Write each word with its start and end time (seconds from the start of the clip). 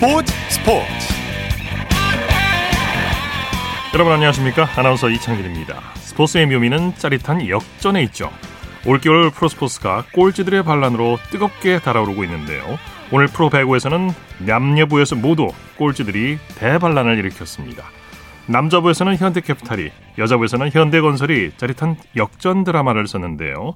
스포츠 0.00 0.32
스포츠. 0.48 1.14
여러분 3.92 4.14
안녕하십니까? 4.14 4.66
아나운서 4.74 5.10
이창진입니다. 5.10 5.78
스포츠의 5.96 6.46
묘미는 6.46 6.94
짜릿한 6.94 7.46
역전에 7.46 8.02
있죠. 8.04 8.30
올겨울 8.86 9.30
프로스포츠가 9.30 10.06
꼴찌들의 10.14 10.62
반란으로 10.62 11.18
뜨겁게 11.30 11.80
달아오르고 11.80 12.24
있는데요. 12.24 12.78
오늘 13.12 13.26
프로 13.26 13.50
배구에서는 13.50 14.10
남녀부에서 14.38 15.16
모두 15.16 15.48
꼴찌들이 15.76 16.38
대반란을 16.56 17.18
일으켰습니다. 17.18 17.84
남자부에서는 18.46 19.18
현대캐피탈이 19.18 19.90
여자부에서는 20.16 20.70
현대건설이 20.70 21.52
짜릿한 21.58 21.96
역전 22.16 22.64
드라마를 22.64 23.06
썼는데요. 23.06 23.74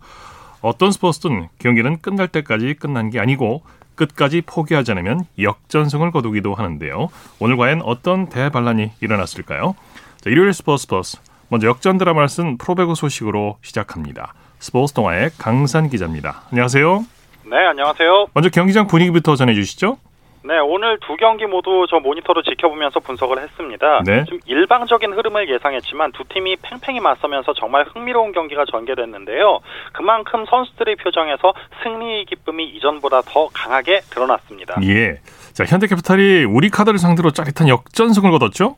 어떤 0.62 0.90
스포츠든 0.90 1.48
경기는 1.58 2.00
끝날 2.00 2.28
때까지 2.28 2.76
끝난 2.80 3.10
게 3.10 3.20
아니고 3.20 3.62
끝까지 3.94 4.42
포기하지 4.42 4.92
않으면 4.92 5.26
역전승을 5.38 6.10
거두기도 6.10 6.54
하는데요. 6.54 7.08
오늘 7.38 7.56
과연 7.56 7.82
어떤 7.82 8.28
대반란이 8.28 8.92
일어났을까요? 9.00 9.74
자, 10.20 10.30
일요일 10.30 10.52
스포츠 10.52 10.86
플러스 10.86 11.18
먼저 11.48 11.68
역전 11.68 11.98
드라마를 11.98 12.28
쓴 12.28 12.58
프로배구 12.58 12.94
소식으로 12.94 13.58
시작합니다. 13.62 14.34
스포츠 14.58 14.94
동아의 14.94 15.30
강산 15.38 15.88
기자입니다. 15.88 16.42
안녕하세요. 16.50 17.04
네, 17.50 17.56
안녕하세요. 17.68 18.28
먼저 18.32 18.48
경기장 18.48 18.86
분위기부터 18.86 19.36
전해주시죠. 19.36 19.98
네, 20.46 20.58
오늘 20.58 20.98
두 21.00 21.16
경기 21.16 21.46
모두 21.46 21.86
저 21.88 22.00
모니터로 22.00 22.42
지켜보면서 22.42 23.00
분석을 23.00 23.40
했습니다. 23.40 24.02
네. 24.04 24.24
좀 24.24 24.38
일방적인 24.44 25.14
흐름을 25.14 25.48
예상했지만 25.48 26.12
두 26.12 26.24
팀이 26.28 26.56
팽팽히 26.60 27.00
맞서면서 27.00 27.54
정말 27.54 27.86
흥미로운 27.86 28.32
경기가 28.32 28.66
전개됐는데요. 28.70 29.60
그만큼 29.94 30.44
선수들의 30.44 30.96
표정에서 30.96 31.54
승리의 31.82 32.26
기쁨이 32.26 32.68
이전보다 32.76 33.22
더 33.22 33.48
강하게 33.54 34.00
드러났습니다. 34.10 34.76
예. 34.82 35.18
자, 35.54 35.64
현대캐피탈이 35.64 36.44
우리 36.44 36.68
카드를 36.68 36.98
상대로 36.98 37.30
짜릿한 37.30 37.68
역전승을 37.68 38.30
거뒀죠? 38.30 38.76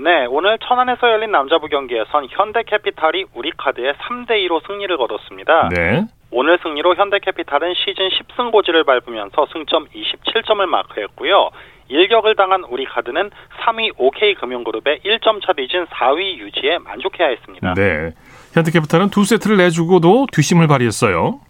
네, 0.00 0.26
오늘 0.26 0.58
천안에서 0.58 1.10
열린 1.10 1.30
남자부 1.30 1.68
경기에선 1.68 2.28
현대캐피탈이 2.30 3.26
우리카드의 3.34 3.94
3대2로 3.94 4.66
승리를 4.66 4.96
거뒀습니다. 4.96 5.68
네. 5.68 6.06
오늘 6.30 6.58
승리로 6.62 6.94
현대캐피탈은 6.94 7.74
시즌 7.74 8.08
10승 8.08 8.52
고지를 8.52 8.84
밟으면서 8.84 9.46
승점 9.52 9.86
27점을 9.88 10.64
마크했고요. 10.64 11.50
일격을 11.88 12.36
당한 12.36 12.64
우리카드는 12.64 13.30
3위 13.60 13.92
OK금융그룹의 13.98 15.00
1점 15.04 15.44
차 15.44 15.52
뒤진 15.52 15.84
4위 15.86 16.38
유지에 16.38 16.78
만족해야 16.78 17.28
했습니다. 17.28 17.74
네. 17.74 18.12
현대캐피탈은 18.54 19.10
두 19.10 19.24
세트를 19.24 19.58
내주고도 19.58 20.26
뒷심을 20.32 20.68
발휘했어요. 20.68 21.40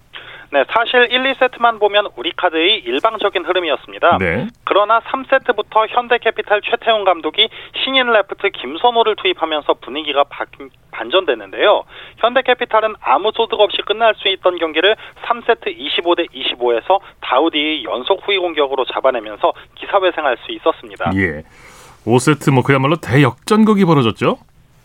네, 0.53 0.65
사실 0.69 1.09
1, 1.11 1.33
2세트만 1.33 1.81
보면 1.81 2.09
우리 2.15 2.31
카드의 2.37 2.81
일방적인 2.81 3.47
흐름이었습니다. 3.47 4.19
네. 4.19 4.49
그러나 4.65 5.01
3세트부터 5.01 5.87
현대캐피탈 5.89 6.61
최태웅 6.63 7.07
감독이 7.07 7.49
신인 7.83 8.13
레프트 8.13 8.51
김선호를 8.51 9.17
투입하면서 9.17 9.73
분위기가 9.81 10.25
바, 10.25 10.45
반전됐는데요. 10.91 11.85
현대캐피탈은 12.19 12.97
아무 13.01 13.33
소득 13.35 13.61
없이 13.61 13.79
끝날 13.87 14.15
수 14.15 14.29
있던 14.29 14.59
경기를 14.59 14.95
3세트 15.25 15.75
25대 15.75 16.29
25에서 16.31 17.01
다우디의 17.23 17.85
연속 17.85 18.21
후위 18.29 18.37
공격으로 18.37 18.85
잡아내면서 18.85 19.55
기사회생할 19.77 20.37
수 20.45 20.53
있었습니다. 20.53 21.13
예. 21.17 21.45
5세트 22.05 22.53
뭐 22.53 22.63
그야말로 22.63 22.97
대역전극이 22.97 23.87
벌어졌죠? 23.87 24.37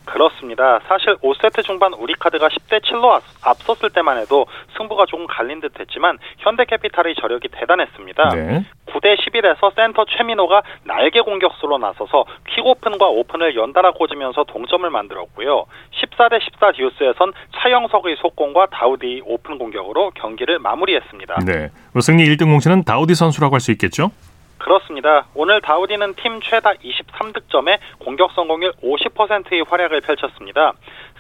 그렇습니다. 0.08 0.80
사실 0.88 1.16
5세트 1.18 1.64
중반 1.64 1.94
우리카드가 1.94 2.48
10대 2.48 2.82
7로 2.82 3.22
앞섰을 3.44 3.92
때만 3.92 4.18
해도 4.18 4.46
승부가 4.78 5.06
조금 5.06 5.28
갈린 5.28 5.62
듯 5.62 5.80
했지만 5.80 6.18
현대캐피탈의 6.40 7.16
저력이 7.22 7.50
대단했습니다. 7.50 8.30
네. 8.30 8.66
9대 8.88 9.18
11에서 9.20 9.76
센터 9.76 10.06
최민호가 10.06 10.64
날개 10.86 11.20
공격수로 11.22 11.78
나서서 11.78 12.26
퀵오픈과 12.50 13.06
오픈을 13.06 13.56
연달아 13.56 13.92
꽂으면서 13.92 14.46
동점을 14.46 14.90
만들었고요. 14.90 15.66
14대 15.92 16.40
14 16.42 16.72
듀스에선 16.72 17.34
차영석의 17.58 18.16
속공과 18.22 18.68
다우디 18.72 19.24
오픈 19.26 19.58
공격으로 19.58 20.12
경기를 20.12 20.60
마무리했습니다. 20.60 21.36
네. 21.46 21.70
승리 22.02 22.24
1등 22.26 22.46
공신은 22.46 22.84
다우디 22.84 23.14
선수라고 23.16 23.56
할 23.56 23.60
수 23.60 23.72
있겠죠? 23.72 24.12
그렇습니다. 24.58 25.28
오늘 25.34 25.62
다우디는 25.62 26.16
팀 26.16 26.42
최다 26.42 26.74
23득점에 26.74 27.78
공격 28.00 28.32
성공률 28.34 28.74
50%의 28.84 29.64
활약을 29.68 30.02
펼쳤습니다. 30.02 30.74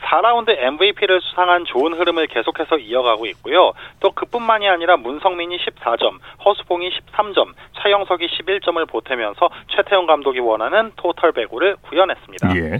4라운드 0.03 0.49
MVP를 0.57 1.21
수상한 1.21 1.65
좋은 1.65 1.93
흐름을 1.93 2.27
계속해서 2.27 2.77
이어가고 2.77 3.25
있고요. 3.27 3.73
또 3.99 4.11
그뿐만이 4.11 4.67
아니라 4.67 4.97
문성민이 4.97 5.57
14점, 5.57 6.19
허수봉이 6.45 6.89
13점, 6.89 7.53
차영석이 7.79 8.27
11점을 8.27 8.87
보태면서 8.87 9.49
최태훈 9.75 10.05
감독이 10.05 10.39
원하는 10.39 10.91
토탈 10.95 11.31
배구를 11.31 11.77
구현했습니다. 11.81 12.55
예. 12.57 12.79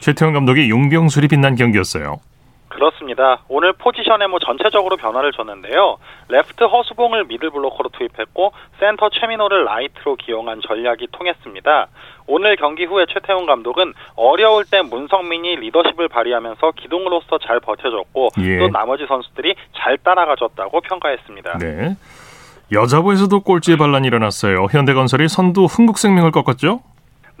최태훈 0.00 0.32
감독이 0.32 0.70
용병술이 0.70 1.28
빛난 1.28 1.56
경기였어요. 1.56 2.20
그렇습니다. 2.68 3.42
오늘 3.48 3.72
포지션에 3.72 4.26
뭐 4.28 4.38
전체적으로 4.38 4.96
변화를 4.96 5.32
줬는데요. 5.32 5.98
레프트 6.28 6.64
허수봉을 6.64 7.24
미들 7.24 7.50
블로커로 7.50 7.90
투입했고 7.90 8.52
센터 8.78 9.08
최민호를 9.08 9.64
라이트로 9.64 10.16
기용한 10.16 10.60
전략이 10.66 11.08
통했습니다. 11.12 11.88
오늘 12.26 12.56
경기 12.56 12.84
후에 12.84 13.06
최태웅 13.08 13.46
감독은 13.46 13.94
어려울 14.14 14.64
때 14.64 14.82
문성민이 14.82 15.56
리더십을 15.56 16.08
발휘하면서 16.08 16.72
기둥으로서 16.72 17.38
잘 17.38 17.58
버텨줬고 17.60 18.28
예. 18.40 18.58
또 18.58 18.68
나머지 18.68 19.06
선수들이 19.06 19.54
잘 19.76 19.96
따라가줬다고 19.98 20.80
평가했습니다. 20.82 21.58
네. 21.58 21.96
여자부에서도 22.70 23.40
꼴찌의 23.40 23.78
반란이 23.78 24.06
일어났어요. 24.06 24.66
현대건설이 24.70 25.28
선두 25.28 25.64
흥국생명을 25.64 26.30
꺾었죠? 26.32 26.80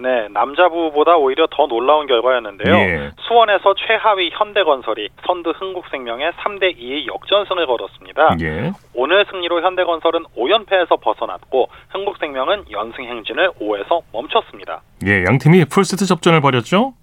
네, 0.00 0.28
남자부보다 0.30 1.16
오히려 1.16 1.48
더 1.50 1.66
놀라운 1.66 2.06
결과였는데요. 2.06 2.74
예. 2.74 3.10
수원에서 3.20 3.74
최하위 3.74 4.30
현대건설이 4.32 5.08
선두 5.26 5.50
흥국생명에 5.50 6.30
3대 6.30 6.78
2의 6.78 7.06
역전승을 7.06 7.66
거뒀습니다. 7.66 8.36
예. 8.40 8.72
오늘 8.94 9.26
승리로 9.28 9.60
현대건설은 9.62 10.24
5연패에서 10.36 11.00
벗어났고 11.00 11.68
흥국생명은 11.90 12.66
연승 12.70 13.04
행진을 13.04 13.50
5에서 13.60 14.02
멈췄습니다. 14.12 14.82
예, 15.06 15.24
양 15.24 15.38
팀이 15.38 15.64
풀세트 15.64 16.06
접전을 16.06 16.40
벌였죠? 16.40 16.94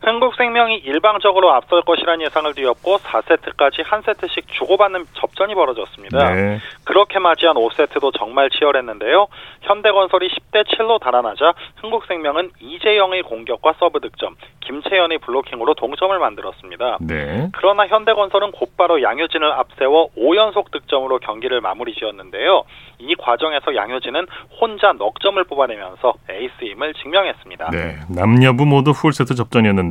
흥국생명이 0.00 0.76
일방적으로 0.76 1.52
앞설 1.52 1.82
것이라는 1.82 2.24
예상을 2.24 2.54
뒤엎고 2.54 2.98
4세트까지 2.98 3.82
한 3.84 4.02
세트씩 4.02 4.46
주고받는 4.48 5.06
접전이 5.14 5.54
벌어졌습니다. 5.54 6.30
네. 6.30 6.60
그렇게 6.84 7.18
맞이한 7.18 7.56
5세트도 7.56 8.16
정말 8.16 8.48
치열했는데요. 8.50 9.26
현대건설이 9.62 10.28
10대 10.28 10.64
7로 10.64 11.00
달아나자 11.00 11.52
흥국생명은 11.76 12.50
이재영의 12.60 13.22
공격과 13.22 13.74
서브 13.78 14.00
득점, 14.00 14.36
김채연의 14.60 15.18
블로킹으로 15.18 15.74
동점을 15.74 16.16
만들었습니다. 16.18 16.98
네. 17.00 17.48
그러나 17.52 17.86
현대건설은 17.86 18.52
곧바로 18.52 19.02
양효진을 19.02 19.50
앞세워 19.52 20.10
5연속 20.16 20.70
득점으로 20.70 21.18
경기를 21.18 21.60
마무리 21.60 21.94
지었는데요. 21.94 22.64
이 22.98 23.14
과정에서 23.16 23.74
양효진은 23.74 24.26
혼자 24.60 24.92
넉점을 24.92 25.42
뽑아내면서 25.44 26.14
에이스임을 26.28 26.94
증명했습니다. 26.94 27.70
네. 27.70 27.96
남녀부 28.08 28.64
모두 28.66 28.92
풀세트 28.92 29.34
접전이었는데 29.34 29.87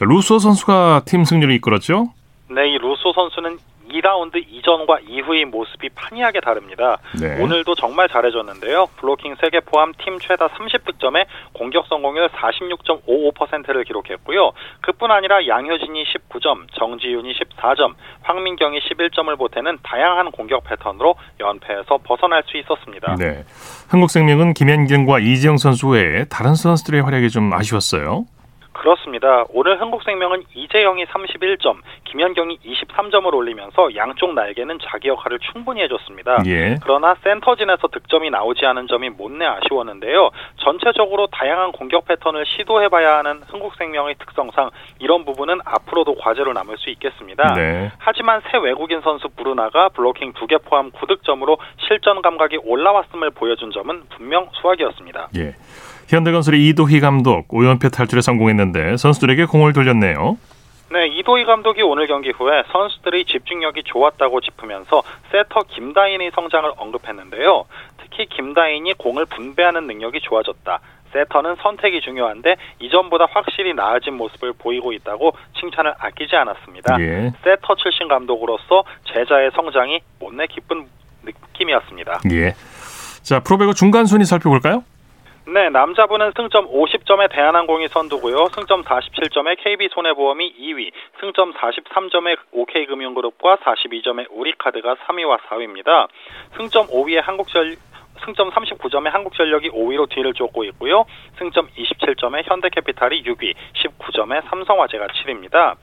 루소 0.00 0.38
선수가 0.38 1.02
팀 1.06 1.24
승리를 1.24 1.52
이끌었죠? 1.54 2.08
네, 2.50 2.68
이 2.68 2.78
루소 2.78 3.12
선수는 3.12 3.58
2라운드 3.94 4.36
이전과 4.48 5.00
이후의 5.06 5.44
모습이 5.46 5.90
판이하게 5.90 6.40
다릅니다. 6.40 6.98
네. 7.20 7.40
오늘도 7.40 7.74
정말 7.74 8.08
잘해줬는데요. 8.08 8.86
블로킹 8.96 9.36
3개 9.36 9.64
포함 9.64 9.92
팀 9.98 10.18
최다 10.18 10.48
30득점에 10.48 11.26
공격 11.52 11.86
성공률 11.86 12.28
46.55%를 12.28 13.84
기록했고요. 13.84 14.52
그뿐 14.80 15.10
아니라 15.10 15.46
양효진이 15.46 16.04
19점, 16.04 16.66
정지윤이 16.74 17.34
14점, 17.34 17.94
황민경이 18.22 18.80
11점을 18.80 19.36
보태는 19.38 19.78
다양한 19.82 20.30
공격 20.32 20.64
패턴으로 20.64 21.14
연패에서 21.40 21.98
벗어날 22.04 22.42
수 22.46 22.56
있었습니다. 22.58 23.16
네. 23.16 23.44
한국생명은 23.88 24.54
김현경과 24.54 25.20
이지영 25.20 25.58
선수 25.58 25.88
외에 25.88 26.24
다른 26.24 26.54
선수들의 26.54 27.02
활약이 27.02 27.30
좀 27.30 27.52
아쉬웠어요. 27.52 28.26
그렇습니다. 28.74 29.44
오늘 29.50 29.80
흥국생명은 29.80 30.44
이재영이 30.54 31.06
31점, 31.06 31.78
김현경이 32.04 32.58
23점을 32.58 33.32
올리면서 33.32 33.94
양쪽 33.96 34.34
날개는 34.34 34.78
자기 34.82 35.08
역할을 35.08 35.38
충분히 35.38 35.80
해줬습니다. 35.82 36.42
예. 36.46 36.76
그러나 36.82 37.16
센터진에서 37.22 37.88
득점이 37.88 38.30
나오지 38.30 38.66
않은 38.66 38.88
점이 38.88 39.10
못내 39.10 39.46
아쉬웠는데요. 39.46 40.30
전체적으로 40.58 41.28
다양한 41.28 41.72
공격 41.72 42.04
패턴을 42.06 42.44
시도해봐야 42.46 43.18
하는 43.18 43.42
흥국생명의 43.46 44.16
특성상 44.18 44.70
이런 44.98 45.24
부분은 45.24 45.60
앞으로도 45.64 46.16
과제로 46.16 46.52
남을 46.52 46.76
수 46.78 46.90
있겠습니다. 46.90 47.54
네. 47.54 47.90
하지만 47.98 48.42
새 48.50 48.58
외국인 48.58 49.00
선수 49.00 49.28
부르나가 49.28 49.88
블로킹 49.90 50.32
두개 50.34 50.58
포함 50.58 50.90
9득점으로 50.90 51.58
실전 51.78 52.22
감각이 52.22 52.58
올라왔음을 52.64 53.30
보여준 53.30 53.70
점은 53.70 54.02
분명 54.10 54.48
수확이었습니다. 54.52 55.28
예. 55.36 55.54
현대건설의 56.08 56.68
이도희 56.68 57.00
감독 57.00 57.48
5연패 57.48 57.92
탈출에 57.92 58.20
성공했는데 58.20 58.96
선수들에게 58.96 59.46
공을 59.46 59.72
돌렸네요. 59.72 60.36
네, 60.92 61.06
이도희 61.08 61.44
감독이 61.44 61.82
오늘 61.82 62.06
경기 62.06 62.30
후에 62.30 62.62
선수들이 62.70 63.24
집중력이 63.24 63.82
좋았다고 63.84 64.40
짚으면서 64.40 65.02
세터 65.32 65.64
김다인의 65.68 66.30
성장을 66.34 66.70
언급했는데요. 66.76 67.64
특히 67.98 68.26
김다인이 68.26 68.92
공을 68.94 69.26
분배하는 69.26 69.86
능력이 69.86 70.20
좋아졌다. 70.20 70.78
세터는 71.12 71.56
선택이 71.62 72.00
중요한데 72.00 72.56
이전보다 72.80 73.26
확실히 73.30 73.72
나아진 73.72 74.14
모습을 74.14 74.52
보이고 74.52 74.92
있다고 74.92 75.32
칭찬을 75.58 75.94
아끼지 75.98 76.36
않았습니다. 76.36 77.00
예. 77.00 77.32
세터 77.42 77.76
출신 77.76 78.08
감독으로서 78.08 78.84
제자의 79.12 79.50
성장이 79.54 80.00
못내 80.20 80.46
기쁜 80.48 80.86
느낌이었습니다. 81.24 82.20
예. 82.32 82.54
자, 83.22 83.40
프로배구 83.40 83.74
중간 83.74 84.06
순위 84.06 84.24
살펴볼까요? 84.24 84.84
네, 85.46 85.68
남자분은 85.68 86.32
승점 86.34 86.68
50점에 86.68 87.30
대한항공이 87.30 87.88
선두고요. 87.88 88.46
승점 88.54 88.82
47점에 88.82 89.62
KB손해보험이 89.62 90.54
2위, 90.58 90.90
승점 91.20 91.52
43점에 91.52 92.38
OK금융그룹과 92.50 93.56
42점에 93.56 94.26
우리카드가 94.30 94.94
3위와 94.94 95.40
4위입니다. 95.40 96.08
승점 96.56 96.86
5위에 96.86 97.20
한국전 97.20 97.76
승점 98.24 98.50
39점에 98.52 99.10
한국전력이 99.10 99.70
5위로 99.70 100.08
뒤를 100.08 100.32
쫓고 100.32 100.64
있고요. 100.64 101.04
승점 101.36 101.68
27점에 101.76 102.48
현대캐피탈이 102.48 103.22
6위, 103.24 103.54
19점에 103.74 104.48
삼성화재가 104.48 105.08
7위입니다. 105.08 105.76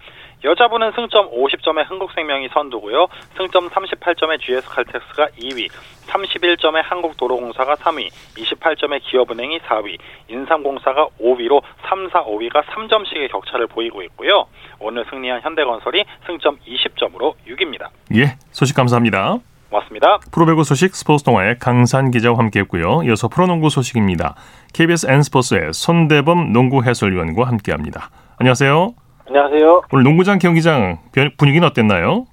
여자분은 0.43 0.93
승점 0.93 1.29
50점에 1.29 1.87
흥국생명이 1.87 2.49
선두고요. 2.49 3.07
승점 3.37 3.69
38점에 3.69 4.41
GS칼텍스가 4.41 5.27
2위, 5.39 5.69
31점에 6.11 6.81
한국도로공사가 6.83 7.75
3위, 7.75 8.09
28점에 8.35 9.01
기업은행이 9.03 9.59
4위, 9.59 9.97
인삼공사가 10.27 11.07
5위로 11.19 11.61
3, 11.87 12.09
4, 12.11 12.23
5위가 12.25 12.63
3점씩의 12.65 13.31
격차를 13.31 13.67
보이고 13.67 14.01
있고요. 14.03 14.45
오늘 14.79 15.05
승리한 15.09 15.41
현대건설이 15.41 16.03
승점 16.25 16.57
20점으로 16.67 17.35
6위입니다. 17.47 17.89
예, 18.15 18.35
소식 18.51 18.75
감사합니다. 18.75 19.37
고맙습니다. 19.69 20.19
프로배구 20.33 20.65
소식 20.65 20.93
스포츠 20.95 21.23
동아의 21.23 21.57
강산 21.59 22.11
기자와 22.11 22.37
함께했고요. 22.37 23.03
이어서 23.05 23.29
프로농구 23.29 23.69
소식입니다. 23.69 24.35
KBS 24.73 25.07
N스포츠의 25.09 25.73
손대범 25.73 26.51
농구 26.51 26.83
해설위원과 26.83 27.47
함께합니다. 27.47 28.09
안녕하세요. 28.37 28.93
안녕하세요. 29.27 29.83
오늘 29.93 30.03
농구장 30.03 30.39
경기장 30.39 30.99
분위기는 31.37 31.65
어땠나요? 31.65 32.25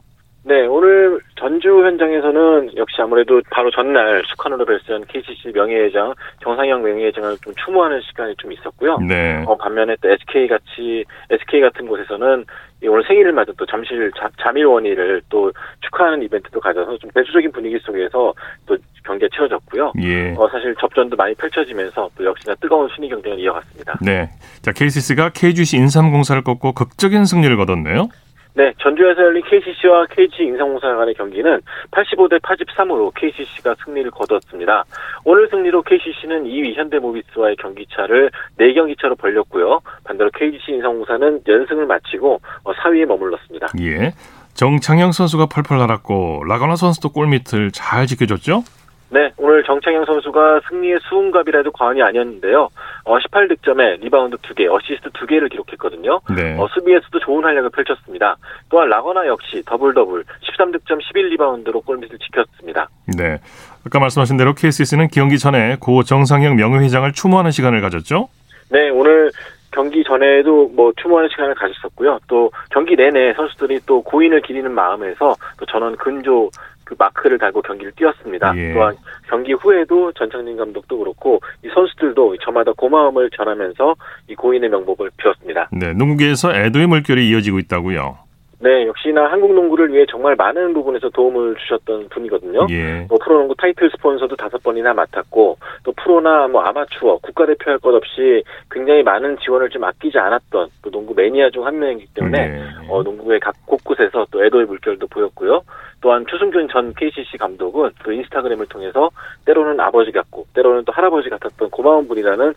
네, 0.42 0.66
오늘 0.66 1.20
전주 1.38 1.68
현장에서는 1.84 2.76
역시 2.76 2.96
아무래도 3.00 3.40
바로 3.50 3.70
전날 3.70 4.22
수카노로 4.26 4.64
발전 4.64 5.04
KCC 5.06 5.52
명예회장 5.54 6.14
정상영 6.42 6.82
명예회장을 6.82 7.36
좀 7.38 7.54
추모하는 7.64 8.00
시간이 8.02 8.34
좀 8.38 8.52
있었고요. 8.52 8.98
네. 8.98 9.44
어, 9.46 9.56
반면에 9.56 9.96
또 10.00 10.10
SK 10.10 10.48
같이 10.48 11.04
SK 11.30 11.60
같은 11.60 11.86
곳에서는 11.86 12.44
오늘 12.86 13.04
생일을 13.06 13.32
맞은 13.32 13.54
또 13.56 13.66
잠실 13.66 14.10
자, 14.18 14.28
자밀원이를 14.42 15.22
또 15.28 15.52
축하하는 15.80 16.22
이벤트도 16.22 16.60
가져서 16.60 16.98
좀 16.98 17.10
대조적인 17.14 17.52
분위기 17.52 17.78
속에서 17.78 18.34
또 18.66 18.76
경기가 19.04 19.28
치러졌고요. 19.32 19.92
예. 20.02 20.34
어, 20.36 20.48
사실 20.48 20.74
접전도 20.78 21.16
많이 21.16 21.34
펼쳐지면서 21.34 22.10
또 22.16 22.24
역시나 22.24 22.54
뜨거운 22.56 22.88
순위 22.94 23.08
경쟁을 23.08 23.38
이어갔습니다. 23.38 23.98
네. 24.02 24.28
자, 24.62 24.72
KCC가 24.72 25.30
KGC 25.30 25.76
인삼공사를 25.76 26.42
꺾고 26.42 26.72
극적인 26.72 27.24
승리를 27.24 27.56
거뒀네요. 27.56 28.08
네, 28.54 28.72
전주에서 28.78 29.22
열린 29.22 29.42
KCC와 29.44 30.06
KG 30.06 30.42
인삼공사 30.42 30.94
간의 30.94 31.14
경기는 31.14 31.60
85대 31.90 32.40
83으로 32.40 33.12
KCC가 33.14 33.76
승리를 33.84 34.10
거뒀습니다. 34.10 34.84
오늘 35.24 35.48
승리로 35.48 35.82
KCC는 35.82 36.44
2위 36.44 36.74
현대모비스와의 36.74 37.56
경기차를 37.56 38.30
4경기 38.58 39.00
차로 39.00 39.14
벌렸고요. 39.16 39.80
반대로 40.04 40.30
KGC 40.34 40.72
인삼공사는 40.72 41.42
연승을 41.46 41.86
마치고 41.86 42.40
4위에 42.64 43.04
어, 43.04 43.06
머물렀습니다. 43.06 43.68
예. 43.80 44.12
정창영 44.54 45.12
선수가 45.12 45.46
펄펄 45.46 45.78
날았고 45.78 46.42
라건아 46.44 46.74
선수도 46.74 47.10
골밑을 47.10 47.70
잘 47.70 48.08
지켜줬죠? 48.08 48.64
네, 49.10 49.32
오늘 49.38 49.64
정창영 49.64 50.04
선수가 50.04 50.60
승리의 50.68 50.98
수훈갑이라도 51.08 51.72
과언이 51.72 52.02
아니었는데요. 52.02 52.68
어, 53.04 53.18
18득점에 53.18 54.00
리바운드 54.00 54.36
2개, 54.36 54.70
어시스트 54.70 55.08
2개를 55.10 55.50
기록했거든요. 55.50 56.20
네. 56.36 56.56
어, 56.58 56.68
수비에서도 56.68 57.18
좋은 57.20 57.42
활약을 57.42 57.70
펼쳤습니다. 57.70 58.36
또한 58.68 58.88
라건아 58.90 59.26
역시 59.26 59.62
더블 59.64 59.94
더블 59.94 60.24
13득점 60.42 61.00
11리바운드로 61.00 61.84
골밑을 61.86 62.18
지켰습니다. 62.18 62.88
네. 63.16 63.38
아까 63.86 63.98
말씀하신 63.98 64.36
대로 64.36 64.54
KCC는 64.54 65.08
경기 65.08 65.38
전에 65.38 65.76
고 65.80 66.02
정상영 66.02 66.56
명예회장을 66.56 67.10
추모하는 67.12 67.50
시간을 67.50 67.80
가졌죠? 67.80 68.28
네, 68.70 68.90
오늘 68.90 69.30
경기 69.70 70.02
전에도 70.02 70.68
뭐 70.74 70.92
추모하는 71.00 71.28
시간을 71.30 71.54
가졌었고요. 71.54 72.18
또 72.26 72.50
경기 72.70 72.96
내내 72.96 73.34
선수들이 73.34 73.80
또 73.86 74.02
고인을 74.02 74.42
기리는 74.42 74.70
마음에서 74.70 75.36
또 75.58 75.66
전원 75.66 75.96
근조 75.96 76.50
그 76.88 76.94
마크를 76.98 77.36
달고 77.36 77.60
경기를 77.60 77.92
뛰었습니다. 77.92 78.56
예. 78.56 78.72
또한 78.72 78.96
경기 79.28 79.52
후에도 79.52 80.10
전창진 80.12 80.56
감독도 80.56 80.98
그렇고 80.98 81.38
이 81.62 81.68
선수들도 81.68 82.38
저마다 82.38 82.72
고마움을 82.72 83.28
전하면서 83.36 83.94
이 84.28 84.34
고인의 84.34 84.70
명복을 84.70 85.10
빌었습니다. 85.18 85.68
네, 85.70 85.92
농구계에서 85.92 86.54
애도의 86.54 86.86
물결이 86.86 87.28
이어지고 87.28 87.58
있다고요. 87.58 88.27
네, 88.60 88.86
역시나 88.88 89.30
한국 89.30 89.54
농구를 89.54 89.92
위해 89.92 90.04
정말 90.10 90.34
많은 90.34 90.74
부분에서 90.74 91.10
도움을 91.10 91.54
주셨던 91.56 92.08
분이거든요. 92.08 92.66
예. 92.70 93.06
뭐 93.08 93.16
프로농구 93.22 93.54
타이틀 93.56 93.88
스폰서도 93.90 94.34
다섯 94.34 94.60
번이나 94.62 94.92
맡았고 94.94 95.58
또 95.84 95.92
프로나 95.92 96.48
뭐 96.48 96.62
아마추어 96.62 97.18
국가대표 97.22 97.70
할 97.70 97.78
것 97.78 97.94
없이 97.94 98.42
굉장히 98.70 99.04
많은 99.04 99.38
지원을 99.38 99.70
좀 99.70 99.84
아끼지 99.84 100.18
않았던 100.18 100.70
또 100.82 100.90
농구 100.90 101.14
매니아 101.14 101.50
중 101.50 101.64
한 101.64 101.78
명이기 101.78 102.06
때문에 102.14 102.48
네. 102.48 102.62
어, 102.88 103.02
농구의 103.02 103.40
각 103.40 103.54
곳곳에서 103.66 104.26
또 104.30 104.44
애도의 104.44 104.66
물결도 104.66 105.06
보였고요. 105.08 105.62
또한 106.00 106.24
추승균 106.30 106.68
전 106.68 106.94
KCC 106.94 107.36
감독은 107.38 107.90
또 108.04 108.12
인스타그램을 108.12 108.66
통해서 108.66 109.10
때로는 109.44 109.78
아버지 109.80 110.12
같고 110.12 110.46
때로는 110.54 110.84
또 110.84 110.92
할아버지 110.92 111.28
같았던 111.28 111.70
고마운 111.70 112.06
분이라는 112.08 112.54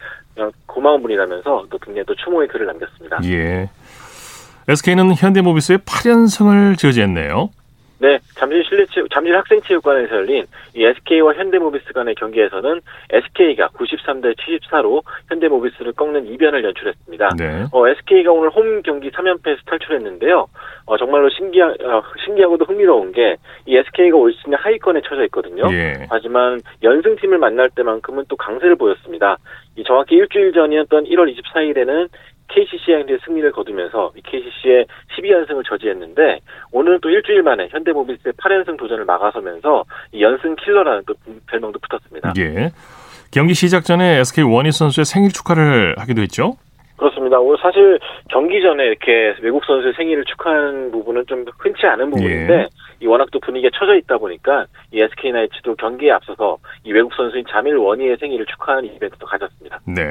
고마운 0.65 1.01
분이라면서 1.01 1.65
또 1.69 1.77
굉장히 1.79 2.05
또 2.05 2.15
추모의 2.15 2.47
글을 2.47 2.67
남겼습니다. 2.67 3.19
예. 3.25 3.67
SK는 4.67 5.13
현대모비스의 5.15 5.79
8연승을 5.79 6.77
저지했네요. 6.77 7.49
네, 7.99 8.17
잠실 8.35 8.63
실내체 8.65 9.03
잠실 9.13 9.35
학생 9.37 9.61
체육관에서 9.61 10.15
열린 10.15 10.43
이 10.73 10.83
SK와 10.83 11.35
현대모비스 11.35 11.93
간의 11.93 12.15
경기에서는 12.15 12.81
SK가 13.11 13.67
93대 13.67 14.35
74로 14.35 15.03
현대모비스를 15.29 15.93
꺾는 15.93 16.25
이변을 16.25 16.63
연출했습니다. 16.63 17.29
네. 17.37 17.65
어, 17.71 17.87
SK가 17.87 18.31
오늘 18.31 18.49
홈 18.49 18.81
경기 18.81 19.11
3연패에서 19.11 19.59
탈출했는데요. 19.67 20.47
어, 20.87 20.97
정말로 20.97 21.29
신기하, 21.29 21.67
어, 21.67 22.03
신기하고도 22.25 22.65
흥미로운 22.65 23.11
게 23.11 23.37
이 23.67 23.77
SK가 23.77 24.17
올 24.17 24.33
시즌에 24.33 24.55
하위권에 24.57 25.01
처져 25.07 25.23
있거든요. 25.25 25.63
예. 25.71 26.05
하지만 26.09 26.59
연승팀을 26.81 27.37
만날 27.37 27.69
때만큼은 27.69 28.25
또 28.27 28.35
강세를 28.35 28.75
보였습니다. 28.75 29.37
이 29.75 29.83
정확히 29.83 30.15
일주일 30.15 30.51
전이었던 30.51 31.05
1월 31.05 31.33
24일에는 31.37 32.09
KCC의 32.53 33.05
승리를 33.25 33.51
거두면서 33.51 34.11
KCC의 34.23 34.85
12연승을 35.17 35.65
저지했는데 35.67 36.39
오늘은 36.71 36.99
또 37.01 37.09
일주일 37.09 37.43
만에 37.43 37.67
현대모비스의 37.71 38.33
8연승 38.33 38.77
도전을 38.77 39.05
막아서면서 39.05 39.85
연승 40.19 40.55
킬러라는 40.55 41.03
또 41.07 41.13
별명도 41.47 41.79
붙었습니다. 41.79 42.33
예. 42.37 42.71
경기 43.31 43.53
시작 43.53 43.85
전에 43.85 44.19
SK 44.19 44.43
원희 44.43 44.71
선수의 44.71 45.05
생일 45.05 45.31
축하를 45.31 45.95
하기도 45.97 46.21
했죠. 46.21 46.57
그렇습니다. 47.01 47.39
오늘 47.39 47.57
사실 47.59 47.99
경기 48.29 48.61
전에 48.61 48.85
이렇게 48.85 49.35
외국 49.41 49.65
선수의 49.65 49.93
생일을 49.97 50.23
축하하는 50.25 50.91
부분은 50.91 51.25
좀 51.25 51.43
흔치 51.57 51.87
않은 51.87 52.11
부분인데 52.11 52.53
예. 52.53 52.67
이 52.99 53.07
워낙 53.07 53.27
또 53.31 53.39
분위기가 53.39 53.75
쳐져 53.75 53.95
있다 53.95 54.19
보니까 54.19 54.67
이 54.93 55.01
SK 55.01 55.31
나이츠도 55.31 55.77
경기에 55.77 56.11
앞서서 56.11 56.59
이 56.83 56.91
외국 56.91 57.11
선수인 57.15 57.43
자밀 57.49 57.75
원희의 57.75 58.17
생일을 58.17 58.45
축하하는 58.45 58.93
이벤트도 58.93 59.25
가졌습니다. 59.25 59.79
네. 59.87 60.09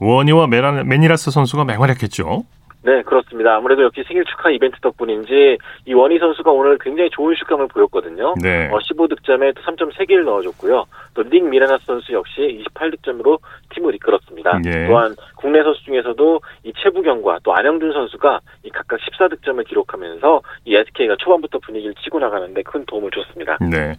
원희와 0.00 0.46
메니라스 0.46 1.32
선수가 1.32 1.64
맹활약했죠. 1.64 2.44
네, 2.82 3.02
그렇습니다. 3.02 3.56
아무래도 3.56 3.82
역시 3.82 4.04
생일 4.06 4.24
축하 4.24 4.50
이벤트 4.50 4.78
덕분인지 4.80 5.58
이 5.86 5.92
원희 5.94 6.18
선수가 6.18 6.50
오늘 6.52 6.78
굉장히 6.78 7.10
좋은 7.10 7.34
슛감을 7.34 7.68
보였거든요. 7.68 8.34
네. 8.40 8.68
어, 8.70 8.78
15득점에 8.78 9.54
또 9.54 9.62
3.3개를 9.62 10.24
넣어줬고요. 10.24 10.84
또 11.14 11.24
닉 11.28 11.44
미라나 11.44 11.78
선수 11.84 12.12
역시 12.12 12.64
28득점으로 12.72 13.40
팀을 13.74 13.94
이끌었습니다. 13.96 14.60
네. 14.62 14.86
또한 14.86 15.14
국내 15.36 15.62
선수 15.62 15.82
중에서도 15.84 16.40
이 16.64 16.72
최부경과 16.82 17.40
또 17.42 17.54
안영준 17.54 17.92
선수가 17.92 18.40
이 18.64 18.70
각각 18.70 18.98
14득점을 19.00 19.66
기록하면서 19.68 20.40
이 20.64 20.76
SK가 20.76 21.16
초반부터 21.18 21.58
분위기를 21.58 21.94
치고 22.02 22.20
나가는데 22.20 22.62
큰 22.62 22.84
도움을 22.86 23.10
줬습니다. 23.10 23.58
네. 23.60 23.96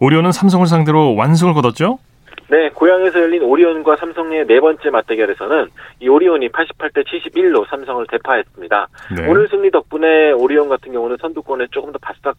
오리온은 0.00 0.32
삼성을 0.32 0.66
상대로 0.66 1.14
완승을 1.16 1.54
거뒀죠? 1.54 1.98
네, 2.54 2.70
고향에서 2.70 3.18
열린 3.18 3.42
오리온과 3.42 3.96
삼성의 3.96 4.46
네 4.46 4.60
번째 4.60 4.88
맞대결에서는 4.88 5.70
이 5.98 6.08
오리온이 6.08 6.50
88대 6.50 7.04
71로 7.04 7.68
삼성을 7.68 8.06
대파했습니다. 8.08 8.88
네. 9.16 9.26
오늘 9.28 9.48
승리 9.48 9.72
덕분에 9.72 10.30
오리온 10.30 10.68
같은 10.68 10.92
경우는 10.92 11.16
선두권에 11.20 11.66
조금 11.72 11.90
더 11.90 11.98
바싹 11.98 12.36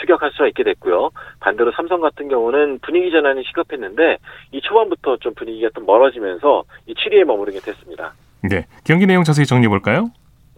추격할 0.00 0.30
수가 0.32 0.48
있게 0.48 0.62
됐고요. 0.62 1.10
반대로 1.40 1.70
삼성 1.72 2.00
같은 2.00 2.28
경우는 2.28 2.78
분위기 2.78 3.10
전환이 3.10 3.44
시급했는데 3.44 4.16
이 4.52 4.60
초반부터 4.62 5.18
좀 5.18 5.34
분위기가 5.34 5.68
좀 5.74 5.84
멀어지면서 5.84 6.64
이 6.86 6.94
7위에 6.94 7.24
머무르게 7.24 7.60
됐습니다. 7.60 8.14
네, 8.48 8.64
경기 8.86 9.04
내용 9.04 9.22
자세히 9.22 9.44
정리해 9.44 9.68
볼까요? 9.68 10.06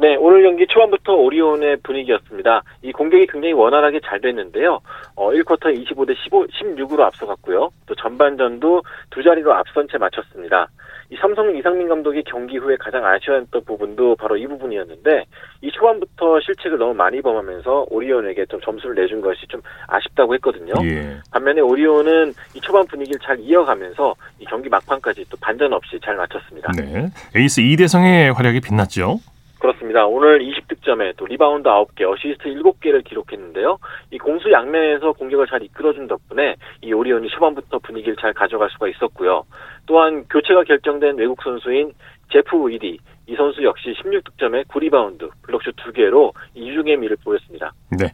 네, 0.01 0.17
오늘 0.17 0.43
경기 0.43 0.67
초반부터 0.67 1.13
오리온의 1.13 1.77
분위기였습니다. 1.83 2.63
이 2.81 2.91
공격이 2.91 3.27
굉장히 3.27 3.53
원활하게 3.53 4.01
잘 4.03 4.19
됐는데요. 4.23 4.81
어, 5.15 5.31
1쿼터 5.31 5.65
25대 5.67 6.17
15, 6.25 6.47
16으로 6.47 7.01
앞서갔고요. 7.01 7.69
또 7.85 7.95
전반전도 7.95 8.83
두 9.11 9.23
자리로 9.23 9.53
앞선 9.53 9.87
채 9.93 9.99
마쳤습니다. 9.99 10.69
이 11.11 11.17
삼성 11.21 11.55
이상민 11.55 11.89
감독이 11.89 12.23
경기 12.23 12.57
후에 12.57 12.77
가장 12.79 13.05
아쉬워했던 13.05 13.65
부분도 13.65 14.17
바로 14.17 14.39
이 14.39 14.47
부분이었는데 14.47 15.25
이 15.61 15.71
초반부터 15.71 16.41
실책을 16.41 16.79
너무 16.79 16.95
많이 16.95 17.21
범하면서 17.21 17.89
오리온에게 17.91 18.47
좀 18.47 18.59
점수를 18.63 18.95
내준 18.95 19.21
것이 19.21 19.47
좀 19.49 19.61
아쉽다고 19.87 20.33
했거든요. 20.37 20.73
예. 20.85 21.19
반면에 21.31 21.61
오리온은 21.61 22.33
이 22.55 22.61
초반 22.61 22.87
분위기를 22.87 23.21
잘 23.23 23.39
이어가면서 23.41 24.15
이 24.39 24.45
경기 24.47 24.71
막판까지 24.71 25.27
또 25.29 25.37
반전 25.43 25.75
없이 25.75 25.99
잘 26.03 26.17
마쳤습니다. 26.17 26.73
네. 26.79 27.11
에이스 27.37 27.61
이대성의 27.61 28.33
활약이 28.33 28.61
빛났죠. 28.61 29.19
그렇습니다. 29.61 30.07
오늘 30.07 30.41
20득점에 30.41 31.17
또 31.19 31.27
리바운드 31.27 31.69
9개, 31.69 32.11
어시스트 32.11 32.45
7개를 32.49 33.05
기록했는데요. 33.05 33.79
이 34.11 34.19
공수 34.19 34.51
양면에서 34.51 35.13
공격을 35.13 35.47
잘 35.49 35.63
이끌어준 35.63 36.09
덕분에 36.09 36.57
이 36.81 36.93
오리온이 36.93 37.29
초반부터 37.29 37.79
분위기를 37.81 38.17
잘 38.17 38.33
가져갈 38.33 38.71
수가 38.71 38.89
있었고요. 38.89 39.45
또한 39.85 40.25
교체가 40.31 40.65
결정된 40.65 41.19
외국 41.19 41.43
선수인 41.43 41.93
제프 42.33 42.69
위디 42.69 42.99
이 43.27 43.37
선수 43.37 43.63
역시 43.63 43.95
16득점에 44.03 44.67
9리바운드, 44.67 45.31
블록슛 45.43 45.77
2개로 45.77 46.33
유종의 46.55 46.97
미를 46.97 47.19
보였습니다. 47.23 47.73
네. 47.91 48.13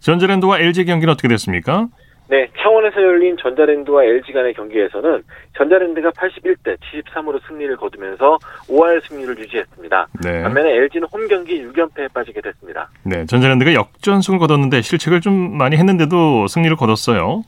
전자랜드와 0.00 0.58
LG 0.58 0.84
경기는 0.84 1.12
어떻게 1.12 1.28
됐습니까? 1.28 1.86
네, 2.30 2.46
창원에서 2.58 3.02
열린 3.02 3.36
전자랜드와 3.38 4.04
LG 4.04 4.32
간의 4.32 4.52
경기에서는 4.52 5.22
전자랜드가 5.56 6.10
81대 6.10 6.76
73으로 6.76 7.40
승리를 7.48 7.74
거두면서 7.76 8.38
5할 8.68 9.00
승률을 9.08 9.38
유지했습니다. 9.38 10.08
네. 10.22 10.42
반면에 10.42 10.74
LG는 10.76 11.08
홈 11.10 11.26
경기 11.26 11.64
6연패에 11.64 12.12
빠지게 12.12 12.42
됐습니다. 12.42 12.90
네, 13.02 13.24
전자랜드가 13.24 13.72
역전승을 13.72 14.38
거뒀는데 14.38 14.82
실책을 14.82 15.22
좀 15.22 15.56
많이 15.56 15.76
했는데도 15.76 16.46
승리를 16.48 16.76
거뒀어요. 16.76 17.44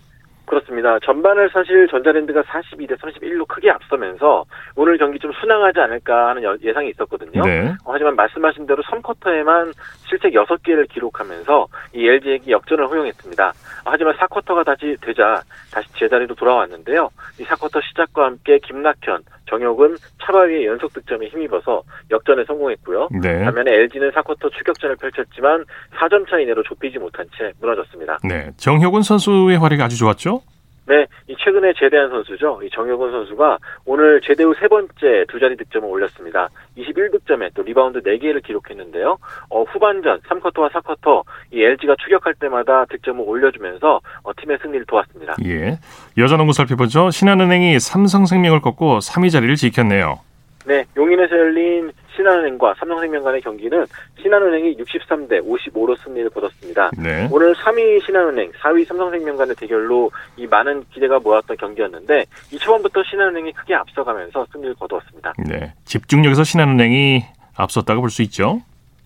그렇습니다. 0.50 0.98
전반을 1.04 1.48
사실 1.52 1.86
전자랜드가 1.88 2.42
42대 2.42 2.98
31로 2.98 3.46
크게 3.46 3.70
앞서면서 3.70 4.44
오늘 4.74 4.98
경기 4.98 5.16
좀 5.20 5.30
순항하지 5.32 5.78
않을까 5.78 6.30
하는 6.30 6.42
예상이 6.60 6.90
있었거든요. 6.90 7.42
네. 7.44 7.72
하지만 7.86 8.16
말씀하신 8.16 8.66
대로 8.66 8.82
3쿼터에만 8.82 9.72
실책 10.08 10.32
6개를 10.32 10.88
기록하면서 10.88 11.68
이 11.94 12.08
LG에게 12.08 12.50
역전을 12.50 12.88
허용했습니다. 12.88 13.52
하지만 13.84 14.14
4쿼터가 14.16 14.64
다시 14.64 14.96
되자 15.00 15.42
다시 15.72 15.88
제자리로 15.94 16.34
돌아왔는데요. 16.34 17.10
이 17.38 17.44
4쿼터 17.44 17.82
시작과 17.82 18.24
함께 18.26 18.58
김낙현, 18.58 19.22
정혁은 19.48 19.96
차바위의 20.22 20.66
연속 20.66 20.92
득점에 20.92 21.26
힘입어서 21.28 21.82
역전에 22.10 22.44
성공했고요. 22.44 23.08
네. 23.22 23.44
반면에 23.44 23.72
LG는 23.72 24.10
4쿼터 24.12 24.52
추격전을 24.52 24.96
펼쳤지만 24.96 25.64
4점 25.98 26.28
차 26.28 26.38
이내로 26.38 26.62
좁히지 26.62 26.98
못한 26.98 27.26
채 27.36 27.52
무너졌습니다. 27.60 28.18
네, 28.24 28.50
정효근 28.56 29.02
선수의 29.02 29.58
활약이 29.58 29.82
아주 29.82 29.96
좋았죠? 29.96 30.42
네, 30.90 31.06
이 31.28 31.36
최근에 31.38 31.72
제대한 31.78 32.10
선수죠. 32.10 32.60
이 32.64 32.70
정효근 32.70 33.12
선수가 33.12 33.58
오늘 33.86 34.20
제대 34.22 34.42
후 34.42 34.52
세 34.60 34.66
번째 34.66 35.24
두 35.28 35.38
자리 35.38 35.56
득점을 35.56 35.88
올렸습니다. 35.88 36.48
21득점에 36.76 37.50
또 37.54 37.62
리바운드 37.62 38.00
4개를 38.00 38.42
기록했는데요. 38.42 39.16
어, 39.50 39.62
후반전 39.62 40.22
3쿼터와 40.22 40.72
4쿼터 40.72 41.22
이 41.52 41.62
LG가 41.62 41.94
추격할 42.02 42.34
때마다 42.40 42.86
득점을 42.86 43.22
올려주면서 43.24 44.00
어, 44.24 44.30
팀의 44.36 44.58
승리를 44.62 44.84
도왔습니다. 44.86 45.36
예, 45.46 45.78
여자농구 46.18 46.52
살펴보죠. 46.52 47.10
신한은행이 47.12 47.78
삼성생명을 47.78 48.60
꺾고 48.60 48.98
3위 48.98 49.30
자리를 49.30 49.54
지켰네요. 49.54 50.18
네, 50.66 50.84
용인에서 50.96 51.38
열린 51.38 51.92
신한은행과 52.16 52.74
삼성생명 52.78 53.22
간의 53.22 53.40
경기는 53.40 53.86
신한은행이 54.20 54.76
63대 54.76 55.40
55로 55.46 55.96
승리를 56.02 56.30
거뒀습니다. 56.30 56.90
네. 56.98 57.28
오늘 57.30 57.54
3위 57.54 58.04
신한은행, 58.04 58.52
4위 58.52 58.84
삼성생명 58.86 59.36
간의 59.36 59.54
대결로 59.56 60.10
이 60.36 60.46
많은 60.46 60.84
기대가 60.92 61.18
모았던 61.18 61.56
경기였는데 61.56 62.24
이 62.52 62.58
초반부터 62.58 63.02
신한은행이 63.04 63.52
크게 63.52 63.74
앞서가면서 63.74 64.46
승리를 64.52 64.74
거두었습니다. 64.74 65.32
네, 65.48 65.72
집중력에서 65.84 66.44
신한은행이 66.44 67.24
앞섰다고 67.56 68.00
볼 68.00 68.10
수 68.10 68.22
있죠. 68.22 68.60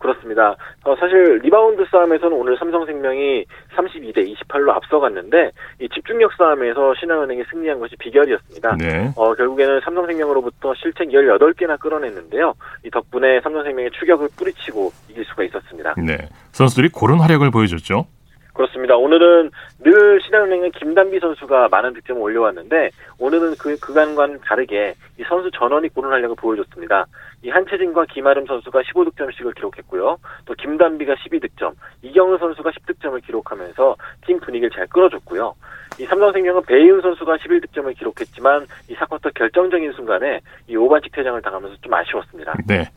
그렇습니다. 0.05 0.55
어, 0.85 0.95
사실 0.97 1.41
리바운드 1.43 1.83
싸움에서는 1.91 2.37
오늘 2.37 2.59
삼성생명이 2.59 3.47
32대 3.75 4.37
28로 4.37 4.69
앞서갔는데 4.75 5.51
이 5.81 5.89
집중력 5.89 6.31
싸움에서 6.35 6.95
신한은행이 7.01 7.43
승리한 7.51 7.81
것이 7.81 7.97
비결이었습니다. 7.97 8.77
네. 8.77 9.11
어, 9.17 9.33
결국에는 9.33 9.81
삼성생명으로부터 9.83 10.75
실책 10.75 11.09
18개나 11.09 11.81
끌어냈는데요. 11.81 12.53
이 12.85 12.91
덕분에 12.91 13.41
삼성생명의 13.41 13.93
추격을 13.93 14.29
뿌리치고 14.37 14.93
이길 15.09 15.25
수가 15.25 15.45
있었습니다. 15.45 15.95
네. 15.97 16.19
선수들이 16.53 16.91
고른 16.91 17.19
활약을 17.21 17.51
보여줬죠. 17.51 18.07
그렇습니다. 18.55 18.97
오늘은 18.97 19.51
늘 19.81 20.21
신한은행은 20.23 20.71
김단비 20.73 21.19
선수가 21.19 21.69
많은 21.71 21.93
득점을 21.95 22.23
올려왔는데 22.23 22.91
오늘은 23.19 23.57
그 23.59 23.77
그간과는 23.79 24.41
다르게 24.41 24.95
이 25.19 25.25
선수 25.29 25.51
전원이 25.51 25.89
고른 25.89 26.11
활약을 26.11 26.37
보여줬습니다. 26.37 27.07
이 27.45 27.51
한채진과 27.51 28.07
김아름 28.07 28.47
선수가 28.47 28.81
15득점씩을 28.81 29.55
기록했고요. 29.55 30.17
또 30.47 30.55
김단비가 30.55 31.15
12득점, 31.15 31.75
이경은 32.01 32.39
선수가 32.39 32.71
10득점을 32.71 33.23
기록하면서 33.27 33.97
팀 34.27 34.41
분위기를 34.41 34.71
잘 34.75 34.87
끌어줬고요. 34.87 35.55
이 36.01 36.07
삼성생명은 36.07 36.63
배이은 36.63 37.03
선수가 37.03 37.37
11득점을 37.37 37.99
기록했지만 37.99 38.67
이 38.89 38.95
사쿼터 38.95 39.31
결정적인 39.35 39.93
순간에 39.93 40.41
이 40.67 40.75
5반칙 40.75 41.13
퇴장을 41.13 41.41
당하면서 41.43 41.77
좀 41.83 41.93
아쉬웠습니다. 41.93 42.55
네. 42.67 42.89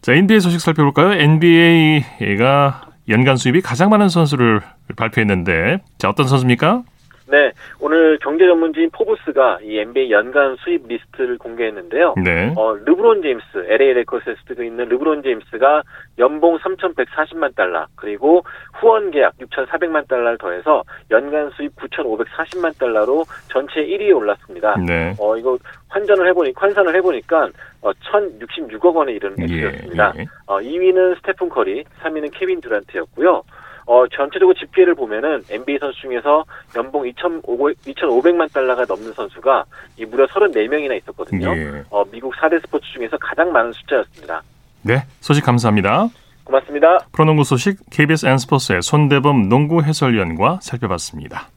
자, 0.00 0.14
NBA 0.14 0.40
소식 0.40 0.60
살펴볼까요? 0.60 1.12
NBA가 1.12 2.88
연간 3.10 3.36
수입이 3.36 3.60
가장 3.60 3.90
많은 3.90 4.08
선수를 4.08 4.62
발표했는데 4.96 5.82
자 5.98 6.08
어떤 6.08 6.26
선수입니까? 6.26 6.84
네, 7.30 7.52
오늘 7.80 8.18
경제 8.22 8.46
전문지인 8.46 8.90
포브스가 8.90 9.58
이 9.62 9.78
NBA 9.78 10.10
연간 10.10 10.56
수입 10.56 10.86
리스트를 10.88 11.36
공개했는데요. 11.38 12.14
네. 12.24 12.54
어, 12.56 12.74
르브론 12.74 13.20
제임스, 13.22 13.66
LA 13.68 13.92
레이커스에서 13.94 14.34
뛰고 14.46 14.62
있는 14.62 14.88
르브론 14.88 15.22
제임스가 15.22 15.82
연봉 16.18 16.58
3,140만 16.58 17.54
달러, 17.54 17.86
그리고 17.96 18.44
후원 18.74 19.10
계약 19.10 19.36
6,400만 19.38 20.08
달러를 20.08 20.38
더해서 20.38 20.82
연간 21.10 21.50
수입 21.50 21.76
9,540만 21.76 22.78
달러로 22.78 23.24
전체 23.48 23.84
1위에 23.84 24.16
올랐습니다. 24.16 24.76
네. 24.86 25.14
어, 25.18 25.36
이거 25.36 25.58
환전을 25.88 26.26
해보니, 26.28 26.52
환산을 26.56 26.96
해보니까 26.96 27.48
어, 27.82 27.92
1,066억 27.92 28.94
원에 28.94 29.12
이르는 29.12 29.40
액수였습니다. 29.40 30.12
예, 30.16 30.20
예. 30.20 30.26
어, 30.46 30.58
2위는 30.58 31.16
스테픈 31.18 31.48
커리, 31.48 31.84
3위는 32.02 32.30
케빈 32.32 32.60
듀란트였고요. 32.60 33.42
어, 33.88 34.06
전체적으로 34.08 34.54
집계를 34.54 34.94
보면은 34.94 35.42
NBA 35.48 35.78
선수 35.80 36.02
중에서 36.02 36.44
연봉 36.76 37.04
2,500만 37.04 38.52
달러가 38.52 38.84
넘는 38.86 39.14
선수가 39.14 39.64
이 39.96 40.04
무려 40.04 40.26
34명이나 40.26 40.94
있었거든요. 40.98 41.56
예. 41.56 41.84
어, 41.88 42.04
미국 42.12 42.34
4대 42.34 42.60
스포츠 42.60 42.84
중에서 42.92 43.16
가장 43.16 43.50
많은 43.50 43.72
숫자였습니다. 43.72 44.42
네, 44.82 45.04
소식 45.20 45.42
감사합니다. 45.42 46.08
고맙습니다. 46.44 46.98
프로농구 47.12 47.44
소식 47.44 47.78
KBS 47.90 48.26
N스포츠의 48.26 48.82
손대범 48.82 49.48
농구 49.48 49.82
해설위원과 49.82 50.58
살펴봤습니다. 50.60 51.48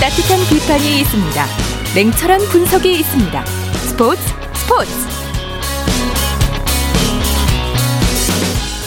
따뜻한 0.00 0.40
비판이 0.50 1.00
있습니다. 1.02 1.71
냉철한 1.94 2.40
분석이 2.50 2.90
있습니다. 2.90 3.44
스포츠 3.44 4.22
스포츠 4.54 4.90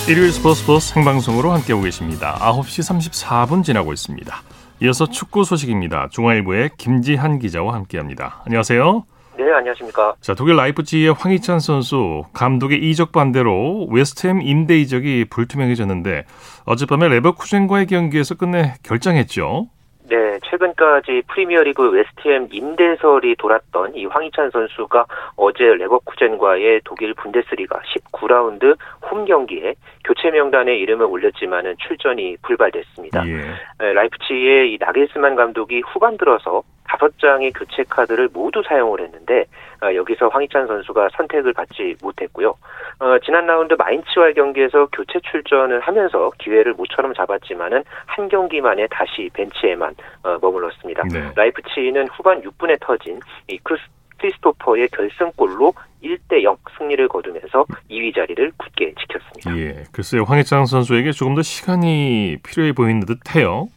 일요일 0.10 0.32
스포츠 0.32 0.62
스포츠 0.62 0.88
생방송으로 0.92 1.52
함께하고 1.52 1.84
계십니다. 1.84 2.34
9시 2.40 3.12
34분 3.12 3.64
지나고 3.64 3.94
있습니다. 3.94 4.36
이어서 4.82 5.06
축구 5.06 5.44
소식입니다. 5.44 6.10
중앙일보의 6.10 6.72
김지한 6.80 7.38
기자와 7.38 7.76
함께합니다. 7.76 8.42
안녕하세요. 8.48 9.04
네, 9.38 9.52
안녕하십니까. 9.52 10.16
자, 10.20 10.34
독일 10.34 10.56
라이프치히의 10.56 11.14
황희찬 11.14 11.60
선수 11.60 12.24
감독의 12.34 12.90
이적 12.90 13.12
반대로 13.12 13.86
웨스트햄 13.92 14.42
임대 14.42 14.80
이적이 14.80 15.26
불투명해졌는데 15.30 16.26
어젯밤에 16.64 17.08
레버쿠젠과의 17.10 17.86
경기에서 17.86 18.34
끝내 18.34 18.74
결장했죠. 18.82 19.68
네, 20.08 20.40
최근까지 20.50 21.24
프리미어리그 21.28 21.90
웨스트햄 21.90 22.50
임대설이 22.52 23.36
돌았던 23.38 23.96
이 23.96 24.06
황희찬 24.06 24.52
선수가 24.52 25.06
어제 25.36 25.64
레버쿠젠과의 25.64 26.82
독일 26.84 27.14
분데스리가 27.16 27.80
19라운드 27.80 28.78
홈 29.10 29.26
경기에 29.26 29.74
교체 30.04 30.30
명단에 30.30 30.76
이름을 30.78 31.06
올렸지만은 31.06 31.76
출전이 31.80 32.38
불발됐습니다. 32.44 33.28
예. 33.28 33.94
라이프치히의 33.94 34.74
이 34.74 34.78
나겔스만 34.80 35.36
감독이 35.36 35.82
후반 35.82 36.18
들어서 36.18 36.62
다섯 36.88 37.18
장의 37.20 37.52
교체 37.52 37.84
카드를 37.90 38.30
모두 38.32 38.62
사용을 38.68 39.02
했는데 39.02 39.46
어, 39.84 39.94
여기서 39.94 40.30
황희찬 40.30 40.68
선수가 40.68 41.10
선택을 41.16 41.54
받지 41.54 41.96
못했고요. 42.02 42.56
어, 43.00 43.20
지난 43.24 43.46
라운드 43.46 43.74
마인츠와의 43.74 44.34
경기에서 44.34 44.88
교체 44.92 45.20
출전을 45.20 45.82
하면서 45.82 46.32
기회를 46.40 46.74
모처럼 46.74 47.14
잡았지만은 47.14 47.84
한 48.06 48.30
경기만에 48.30 48.88
다시 48.90 49.30
벤치에만 49.34 49.96
어, 50.24 50.38
머물렀습니다. 50.42 51.04
네. 51.12 51.32
라이프치히는 51.36 52.08
후반 52.10 52.42
6분에 52.42 52.78
터진 52.80 53.20
이 53.48 53.58
크리스 53.64 53.84
크리스토퍼의 54.18 54.88
결승골로 54.90 55.74
1대 56.04 56.44
0 56.44 56.56
승리를 56.78 57.08
거두면서 57.08 57.66
2위 57.90 58.16
자리를 58.16 58.52
굳게 58.58 58.94
지켰습니다. 59.00 59.58
예, 59.58 59.84
글쎄요 59.92 60.24
황희찬 60.24 60.66
선수에게 60.66 61.12
조금 61.12 61.36
더 61.36 61.42
시간이 61.42 62.38
필요해 62.44 62.74
보이는 62.74 63.02
듯해요. 63.06 63.68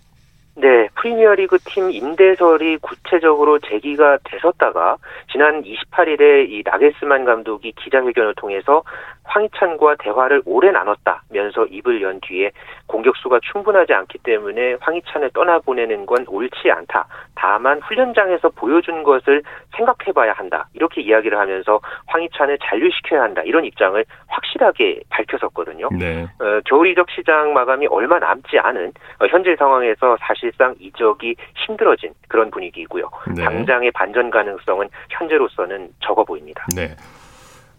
네, 0.61 0.88
프리미어리그 0.97 1.59
팀 1.67 1.88
임대설이 1.88 2.79
구체적으로 2.79 3.61
제기가 3.61 4.19
됐었다가 4.25 4.97
지난 5.31 5.62
28일에 5.62 6.50
이 6.50 6.62
나게스만 6.65 7.25
감독이 7.25 7.73
기자회견을 7.77 8.35
통해서 8.35 8.83
황희찬과 9.29 9.97
대화를 9.97 10.43
오래 10.45 10.71
나눴다면서 10.71 11.67
입을 11.67 12.03
연 12.03 12.21
뒤에 12.21 12.51
공격수가 12.87 13.41
충분하지 13.53 13.93
않기 13.93 14.19
때문에 14.19 14.77
황희찬을 14.81 15.31
떠나보내는 15.35 16.07
건 16.07 16.25
옳지 16.27 16.71
않다. 16.71 17.07
다만 17.35 17.81
훈련장에서 17.81 18.51
보여준 18.51 19.03
것을 19.03 19.43
생각해봐야 19.77 20.33
한다. 20.33 20.67
이렇게 20.75 21.03
이야기를 21.03 21.39
하면서 21.39 21.81
황희찬을 22.07 22.59
잔류시켜야 22.63 23.23
한다. 23.23 23.43
이런 23.45 23.65
입장을 23.65 24.03
확실하게 24.27 25.03
밝혔었거든요. 25.11 25.89
네. 25.99 26.25
어, 26.41 26.61
겨울 26.65 26.89
이적 26.89 27.11
시장 27.11 27.53
마감이 27.53 27.87
얼마 27.87 28.19
남지 28.19 28.59
않은 28.59 28.93
어, 29.21 29.27
현재 29.27 29.55
상황에서 29.57 30.17
사실상 30.21 30.75
이적이 30.81 31.37
힘들어진 31.55 32.13
그런 32.29 32.51
분위기이고요. 32.51 33.09
네. 33.37 33.45
당장의 33.45 33.91
반전 33.93 34.31
가능성은 34.31 34.89
현재로서는 35.11 35.91
적어 36.01 36.25
보입니다. 36.25 36.67
네. 36.75 36.89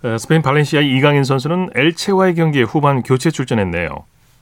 어, 0.04 0.18
스페인 0.18 0.42
발렌시아 0.42 0.82
이강인 0.82 1.24
선수는 1.24 1.70
엘체와의 1.76 2.36
경기에 2.36 2.64
후반 2.64 3.04
교체 3.04 3.30
출전했네요. 3.30 3.90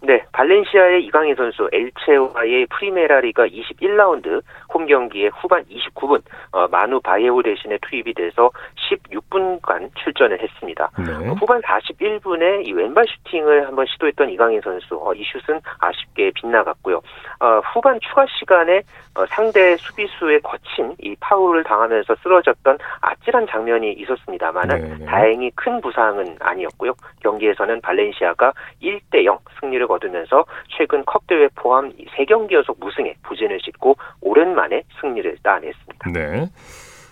네, 0.02 0.24
발렌시아의 0.32 1.04
이강인 1.06 1.36
선수 1.36 1.68
엘체와의 1.74 2.68
프리메라리가 2.70 3.48
21라운드 3.48 4.42
홈 4.74 4.86
경기에 4.86 5.30
후반 5.34 5.64
29분 5.66 6.22
어, 6.52 6.68
마누 6.68 7.00
바예호 7.00 7.42
대신에 7.44 7.78
투입이 7.82 8.14
돼서 8.14 8.50
16분간 8.90 9.90
출전을 9.96 10.42
했습니다. 10.42 10.90
네. 10.98 11.30
후반 11.40 11.62
41분에 11.62 12.68
이 12.68 12.74
왼발 12.74 13.06
슈팅을 13.08 13.68
한번 13.68 13.86
시도했던 13.88 14.30
이강인 14.30 14.62
선수 14.62 15.00
어, 15.02 15.14
이 15.14 15.24
슛은 15.24 15.60
아쉽게 15.80 16.32
빗나갔고요. 16.36 17.02
어, 17.40 17.62
후반 17.74 18.00
추가 18.02 18.26
시간에 18.40 18.82
어, 19.16 19.26
상대 19.28 19.76
수비수의 19.78 20.42
거친 20.42 20.96
이 21.02 21.16
파울을 21.20 21.64
당하면서 21.64 22.16
쓰러졌던 22.22 22.78
아찔한 23.02 23.48
장면이 23.48 23.94
있었습니다만은 23.94 24.82
네, 24.82 24.96
네. 25.00 25.06
다행히 25.06 25.52
큰 25.56 25.82
부상은 25.82 26.38
아니었고요. 26.40 26.94
경기에서는 27.22 27.82
발렌시아가 27.82 28.54
1대 28.82 29.26
0 29.26 29.40
승리를 29.60 29.86
거두면서 29.88 30.46
최근 30.70 31.04
컵 31.06 31.26
대회 31.28 31.48
포함 31.56 31.92
3경기 31.92 32.54
연속 32.54 32.80
무승에 32.80 33.16
부진을 33.24 33.60
싣고 33.60 33.98
오랜만에 34.28 34.84
승리를 35.02 35.38
따냈습니다. 35.44 36.12
네. 36.14 36.50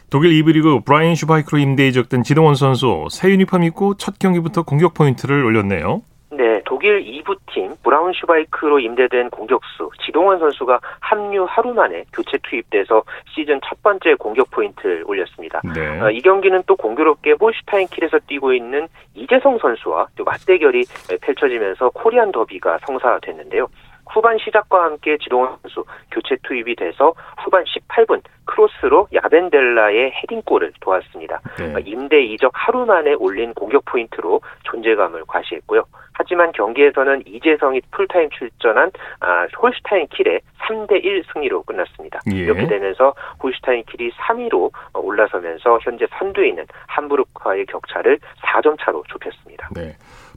독일 0.10 0.34
이브리그 0.34 0.82
브라이언 0.86 1.16
슈바이크로 1.16 1.58
임대에 1.58 1.92
적던 1.92 2.24
지동원 2.24 2.56
선수 2.56 3.08
새 3.10 3.30
유니폼 3.30 3.64
입고 3.64 3.98
첫 3.98 4.20
경기부터 4.20 4.64
공격 4.64 4.94
포인트를 4.94 5.44
올렸네요. 5.44 6.02
네, 6.32 6.62
독일 6.66 7.04
2부 7.04 7.38
팀 7.52 7.76
브라운슈바이크로 7.84 8.80
임대된 8.80 9.30
공격수 9.30 9.90
지동원 10.06 10.40
선수가 10.40 10.80
합류 11.00 11.46
하루 11.48 11.74
만에 11.74 12.04
교체 12.12 12.38
투입돼서 12.44 13.04
시즌 13.34 13.60
첫 13.66 13.82
번째 13.82 14.16
공격 14.16 14.52
포인트를 14.52 15.04
올렸습니다. 15.08 15.62
네. 15.74 16.02
어, 16.02 16.10
이 16.12 16.22
경기는 16.22 16.62
또 16.68 16.76
공교롭게 16.76 17.36
홀슈타인킬에서 17.40 18.20
뛰고 18.28 18.54
있는 18.54 18.88
이재성 19.14 19.60
선수와 19.60 20.08
또 20.16 20.24
맞대결이 20.26 20.84
펼쳐지면서 21.22 21.90
코리안 21.92 22.32
더비가 22.32 22.80
성사됐는데요. 22.86 23.68
후반 24.16 24.38
시작과 24.38 24.86
함께 24.86 25.18
지동원 25.18 25.58
선수 25.62 25.84
교체 26.10 26.38
투입이 26.44 26.78
돼서 26.78 27.14
후반 27.44 27.66
18분 27.66 28.22
크로스로 28.46 29.10
야벤델라의 29.14 30.12
헤딩골을 30.12 30.72
도왔습니다. 30.80 31.42
네. 31.58 31.76
어, 31.76 31.80
임대 31.80 32.24
이적 32.24 32.50
하루 32.54 32.86
만에 32.86 33.14
올린 33.16 33.54
공격 33.54 33.84
포인트로 33.84 34.40
존재감을 34.64 35.26
과시했고요. 35.28 35.84
하지만 36.14 36.54
경기에서는 36.54 37.24
이재성이 37.28 37.82
풀타임 37.92 38.30
출전한 38.30 38.90
아, 39.20 39.48
홀슈타인 39.62 40.08
킬의 40.08 40.40
3대1 40.60 41.34
승리로 41.34 41.64
끝났습니다. 41.64 42.22
예. 42.32 42.38
이렇게 42.38 42.68
되면서 42.68 43.14
홀슈타인 43.44 43.84
킬이 43.84 44.12
3위로 44.12 44.72
올라서면서 44.94 45.80
현재 45.82 46.08
선두에 46.18 46.48
있는 46.48 46.66
함부르크와의 46.88 47.66
격차를 47.66 48.18
4점 48.44 48.78
차로 48.80 49.04
좁혔습니다. 49.10 49.68
네. 49.76 49.92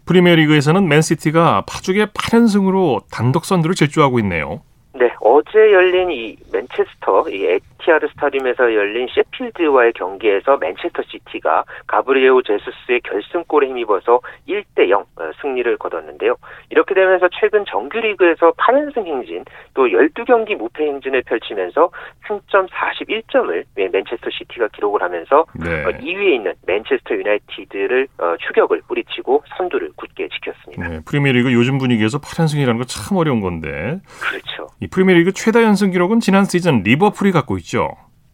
프리미어리그에서는 0.08 0.88
맨시티가 0.88 1.64
파죽의 1.66 2.08
8연승으로 2.08 3.02
단독 3.10 3.44
선두를 3.44 3.74
질주하고 3.74 4.18
있네요. 4.20 4.62
네, 4.98 5.10
어제 5.30 5.72
열린 5.72 6.10
이 6.10 6.36
맨체스터 6.50 7.28
이 7.28 7.44
에티하드 7.44 8.08
스타디움에서 8.14 8.74
열린 8.74 9.06
셰필드와의 9.14 9.92
경기에서 9.92 10.56
맨체스터 10.56 11.02
시티가 11.02 11.64
가브리에우 11.86 12.40
제수스의 12.40 13.02
결승골에 13.02 13.68
힘입어서 13.68 14.20
1대 14.48 14.88
0 14.88 15.00
어, 15.00 15.30
승리를 15.42 15.76
거뒀는데요. 15.76 16.34
이렇게 16.70 16.94
되면서 16.94 17.28
최근 17.38 17.66
정규리그에서 17.66 18.52
8연승 18.52 19.04
행진 19.04 19.44
또 19.74 19.86
12경기 19.86 20.56
무패 20.56 20.82
행진을 20.86 21.22
펼치면서 21.26 21.90
승점 22.26 22.66
41점을 22.66 23.64
맨체스터 23.76 24.30
시티가 24.30 24.68
기록을 24.68 25.02
하면서 25.02 25.44
네. 25.52 25.84
2위에 25.84 26.32
어, 26.32 26.34
있는 26.36 26.54
맨체스터 26.66 27.14
유나이티드를 27.14 28.08
어, 28.16 28.34
추격을 28.46 28.80
뿌리치고 28.88 29.42
선두를 29.58 29.90
굳게 29.94 30.28
지켰습니다. 30.28 30.88
네, 30.88 31.00
프리미어리그 31.04 31.52
요즘 31.52 31.76
분위기에서 31.76 32.18
8연승이라는 32.18 32.78
거참 32.78 33.18
어려운 33.18 33.42
건데. 33.42 34.00
그렇죠. 34.20 34.68
이 34.80 34.86
프리미어리그 35.18 35.32
최다 35.32 35.62
연승 35.62 35.90
기록은 35.90 36.20
지난 36.20 36.44
시즌 36.44 36.82
리버풀이 36.82 37.32
갖고 37.32 37.58
있죠. 37.58 37.90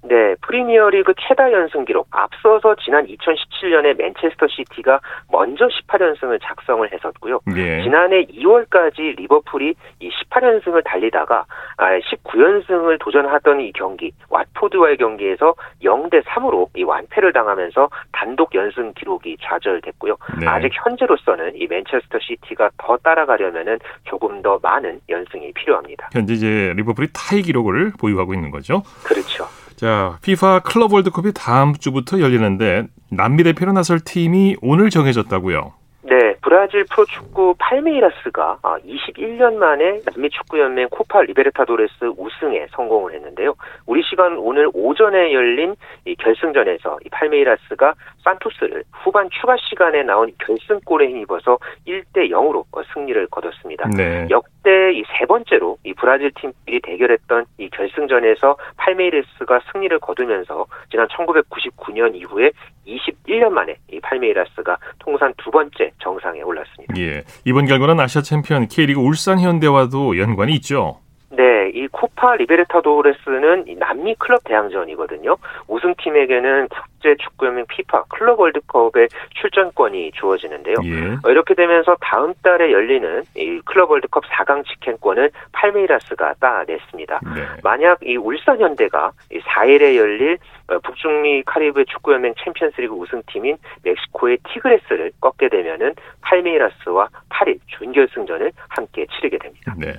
네, 0.07 0.35
프리미어리그 0.43 1.15
최다 1.19 1.51
연승 1.53 1.85
기록 1.85 2.07
앞서서 2.11 2.77
지난 2.85 3.07
2017년에 3.07 3.97
맨체스터 3.97 4.47
시티가 4.49 5.01
먼저 5.33 5.67
18연승을 5.67 6.41
작성을 6.43 6.91
했었고요. 6.93 7.41
예. 7.57 7.83
지난해 7.83 8.25
2월까지 8.27 9.17
리버풀이 9.17 9.75
이 10.01 10.11
18연승을 10.11 10.85
달리다가 10.85 11.47
19연승을 11.79 12.95
아, 12.95 12.99
도전하던 13.01 13.61
이 13.61 13.73
경기 13.73 14.13
왓포드와의 14.29 14.99
경기에서 14.99 15.55
0대 15.83 16.23
3으로 16.25 16.69
이 16.77 16.83
완패를 16.83 17.33
당하면서 17.33 17.89
단독 18.13 18.55
연승 18.55 18.93
기록이 18.95 19.39
좌절됐고요. 19.43 20.17
네. 20.41 20.47
아직 20.47 20.71
현재로서는 20.85 21.53
이 21.57 21.67
맨체스터 21.67 22.19
시티가 22.21 22.71
더 22.77 22.97
따라가려면은 22.99 23.79
조금 24.05 24.43
더 24.43 24.59
많은 24.63 25.01
연승이 25.09 25.53
필요합니다. 25.53 26.11
현재 26.13 26.35
이제 26.35 26.73
리버풀이 26.77 27.09
타이 27.15 27.41
기록을 27.43 27.93
보유하고 27.99 28.35
있는 28.35 28.51
거죠. 28.51 28.83
그렇죠. 29.05 29.47
자, 29.85 30.17
피파 30.23 30.61
클럽 30.61 30.95
월드컵이 30.95 31.33
다음 31.35 31.75
주부터 31.75 32.19
열리는데 32.19 32.85
남미 33.11 33.43
대표로 33.43 33.73
나설 33.73 34.01
팀이 34.03 34.57
오늘 34.63 34.89
정해졌다고요. 34.89 35.75
네, 36.05 36.35
브라질 36.41 36.87
프로축구 36.91 37.57
팔메이라스가 37.59 38.61
21년 38.63 39.57
아, 39.57 39.59
만에 39.59 40.01
남미 40.07 40.31
축구 40.31 40.59
연맹 40.59 40.89
코파 40.91 41.21
리베르타도레스 41.25 42.15
우승에 42.17 42.67
성공을 42.71 43.13
했는데요. 43.13 43.57
우리 43.85 44.03
시간 44.05 44.39
오늘 44.39 44.71
오전에 44.73 45.35
열린 45.35 45.77
이 46.07 46.15
결승전에서 46.15 47.01
이 47.05 47.09
팔메이라스가 47.11 47.93
산토스를 48.25 48.85
후반 48.93 49.29
추가 49.31 49.57
시간에 49.69 50.03
나온 50.03 50.33
결승골에 50.39 51.09
힘입어서 51.09 51.59
1대 51.87 52.31
0으로 52.31 52.65
승리를 52.93 53.27
거뒀습니다. 53.29 53.89
네. 53.91 54.27
역대 54.31 54.93
이 54.93 55.05
세 55.19 55.27
번째로 55.27 55.79
이 55.85 55.93
브라질 55.95 56.31
팀끼리 56.33 56.81
대결했던 56.81 57.45
이 57.59 57.69
결승전에서 57.71 58.57
팔메이라스가 58.77 59.61
승리를 59.73 59.99
거두면서 60.01 60.67
지난 60.91 61.07
1999년 61.09 62.15
이후에 62.15 62.51
21년 62.87 63.51
만에 63.51 63.77
이 63.91 64.01
팔메이라스가 64.01 64.77
통산 64.99 65.33
두 65.37 65.51
번째 65.51 65.91
정상에 66.01 66.43
올랐습니다. 66.43 66.95
예. 66.99 67.23
이번 67.45 67.67
결과는 67.67 68.01
아시아 68.01 68.23
챔피언 68.23 68.67
K리그 68.69 69.01
울산 69.01 69.39
현대와도 69.41 70.19
연관이 70.19 70.55
있죠. 70.55 71.01
네, 71.37 71.71
이 71.75 71.89
코파 71.89 72.37
리베르타도레스는 72.37 73.67
남미 73.79 74.15
클럽 74.17 74.45
대항전이거든요. 74.45 75.37
우승팀에게는 75.69 76.69
국제 76.69 77.17
축구연맹 77.17 77.67
피파 77.69 78.05
클럽 78.09 78.41
월드컵의 78.41 79.09
출전권이 79.41 80.13
주어지는데요. 80.13 80.77
예. 80.85 81.13
어, 81.23 81.31
이렇게 81.31 81.55
되면서 81.55 81.97
다음 82.01 82.33
달에 82.43 82.73
열리는 82.73 83.23
이 83.37 83.61
클럽 83.65 83.91
월드컵 83.91 84.25
4강 84.25 84.67
직행권을 84.67 85.31
팔메이라스가 85.53 86.35
따냈습니다. 86.41 87.21
네. 87.35 87.47
만약 87.63 87.99
이 88.03 88.17
울산 88.17 88.61
현대가 88.61 89.13
이 89.31 89.39
4일에 89.41 89.97
열릴 89.97 90.39
어, 90.69 90.79
북중미 90.79 91.43
카리브 91.45 91.85
축구연맹 91.85 92.35
챔피언스리그 92.43 92.95
우승팀인 92.95 93.59
멕시코의 93.83 94.39
티그레스를 94.49 95.13
꺾게 95.21 95.49
되면은 95.51 95.95
팔메이라스와 96.23 97.09
8일 97.29 97.59
준결승전을 97.67 98.53
함께 98.69 99.07
치르게 99.15 99.39
됩니다. 99.39 99.75
네. 99.79 99.93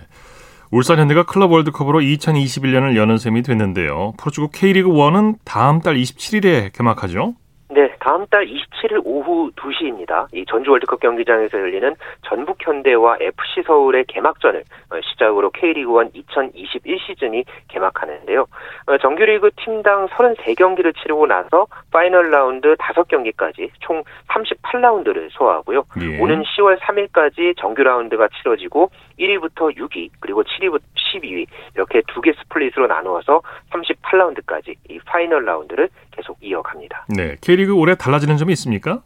울산 0.71 0.99
현대가 0.99 1.23
클럽 1.23 1.51
월드컵으로 1.51 1.99
2021년을 1.99 2.95
여는 2.95 3.17
셈이 3.17 3.43
됐는데요. 3.43 4.13
프로축구 4.17 4.49
K리그 4.53 4.89
1은 4.89 5.35
다음 5.45 5.81
달 5.81 5.95
27일에 5.95 6.73
개막하죠. 6.73 7.35
네, 7.75 7.89
다음 7.99 8.25
달 8.27 8.45
27일 8.45 9.01
오후 9.03 9.51
2시입니다. 9.55 10.27
이 10.33 10.45
전주 10.47 10.71
월드컵 10.71 10.99
경기장에서 10.99 11.59
열리는 11.59 11.95
전북 12.23 12.57
현대와 12.65 13.17
FC 13.19 13.63
서울의 13.65 14.05
개막전을 14.07 14.63
어, 14.91 14.99
시작으로 15.01 15.51
K리그1 15.51 16.11
2021 16.13 16.99
시즌이 16.99 17.43
개막하는데요. 17.67 18.45
어, 18.85 18.97
정규리그 18.99 19.49
팀당 19.57 20.07
33경기를 20.07 20.95
치르고 20.95 21.25
나서 21.25 21.65
파이널 21.91 22.31
라운드 22.31 22.75
5경기까지 22.75 23.71
총 23.79 24.03
38라운드를 24.29 25.29
소화하고요. 25.31 25.83
예. 26.01 26.19
오는 26.21 26.43
10월 26.43 26.79
3일까지 26.79 27.57
정규 27.57 27.83
라운드가 27.83 28.29
치러지고 28.37 28.89
1위부터 29.19 29.75
6위 29.77 30.09
그리고 30.19 30.43
7위부터 30.43 30.81
12위 30.95 31.45
이렇게 31.75 32.01
두 32.07 32.21
개 32.21 32.33
스플릿으로 32.33 32.87
나누어서 32.87 33.41
38라운드까지 33.71 34.75
이 34.89 34.99
파이널 35.05 35.45
라운드를 35.45 35.89
계속 36.11 36.37
이어갑니다. 36.41 37.05
네, 37.15 37.35
K리그 37.41 37.73
올해 37.75 37.95
달라지는 37.95 38.37
점이 38.37 38.51
있습니까? 38.53 39.01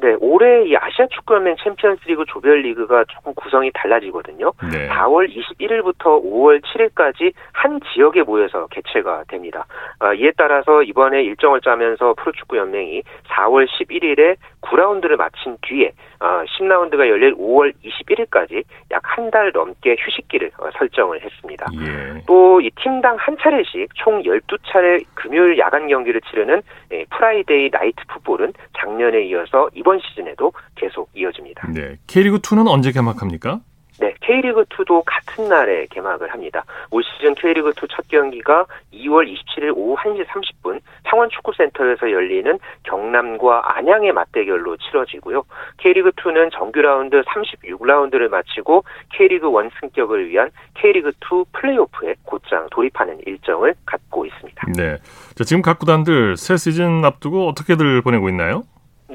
네, 0.00 0.14
올해 0.20 0.64
이 0.68 0.76
아시아 0.76 1.06
축구연맹 1.10 1.56
챔피언스리그 1.64 2.24
조별리그가 2.28 3.04
조금 3.08 3.34
구성이 3.34 3.72
달라지거든요. 3.74 4.52
네. 4.70 4.88
4월 4.90 5.28
21일부터 5.28 6.22
5월 6.22 6.62
7일까지 6.62 7.32
한 7.52 7.80
지역에 7.92 8.22
모여서 8.22 8.68
개최가 8.68 9.24
됩니다. 9.26 9.66
아, 9.98 10.14
이에 10.14 10.30
따라서 10.36 10.84
이번에 10.84 11.24
일정을 11.24 11.62
짜면서 11.62 12.14
프로축구연맹이 12.14 13.02
4월 13.28 13.66
11일에 13.66 14.36
9라운드를 14.60 15.16
마친 15.16 15.56
뒤에 15.62 15.92
어, 16.20 16.42
10라운드가 16.58 17.08
열릴 17.08 17.34
5월 17.34 17.72
21일까지 17.84 18.64
약 18.90 19.02
한 19.04 19.30
달 19.30 19.50
넘게 19.52 19.96
휴식기를 19.98 20.52
어, 20.58 20.70
설정을 20.78 21.22
했습니다. 21.22 21.66
예. 21.74 22.22
또 22.26 22.59
이 22.59 22.70
팀당 22.82 23.16
한 23.18 23.36
차례씩 23.40 23.88
총 23.94 24.22
12차례 24.22 25.04
금요일 25.14 25.58
야간 25.58 25.88
경기를 25.88 26.20
치르는 26.22 26.62
예, 26.92 27.04
Friday 27.10 27.70
Night 27.70 27.96
Football은 28.08 28.52
작년에 28.78 29.22
이어서 29.26 29.68
이번 29.74 29.98
시즌에도 30.00 30.52
계속 30.76 31.10
이어집니다. 31.14 31.68
네. 31.72 31.96
K리그 32.06 32.38
2는 32.38 32.68
언제 32.68 32.92
개막합니까? 32.92 33.60
네, 34.00 34.14
K리그2도 34.22 35.02
같은 35.04 35.48
날에 35.48 35.86
개막을 35.90 36.32
합니다. 36.32 36.64
올 36.90 37.02
시즌 37.02 37.34
K리그2 37.34 37.88
첫 37.90 38.06
경기가 38.08 38.66
2월 38.92 39.26
27일 39.26 39.72
오후 39.74 39.96
1시 39.96 40.24
30분 40.26 40.80
창원축구센터에서 41.08 42.10
열리는 42.10 42.58
경남과 42.84 43.76
안양의 43.76 44.12
맞대결로 44.12 44.76
치러지고요. 44.76 45.42
K리그2는 45.78 46.52
정규 46.52 46.80
라운드 46.80 47.20
36라운드를 47.22 48.28
마치고 48.28 48.84
K리그1 49.14 49.70
승격을 49.80 50.28
위한 50.28 50.50
K리그2 50.74 51.46
플레이오프에 51.52 52.14
곧장 52.24 52.68
돌입하는 52.70 53.18
일정을 53.26 53.74
갖고 53.84 54.26
있습니다. 54.26 54.66
네. 54.76 54.96
자, 55.34 55.44
지금 55.44 55.62
각 55.62 55.78
구단들 55.78 56.36
새 56.36 56.56
시즌 56.56 57.04
앞두고 57.04 57.48
어떻게들 57.48 58.02
보내고 58.02 58.28
있나요? 58.28 58.62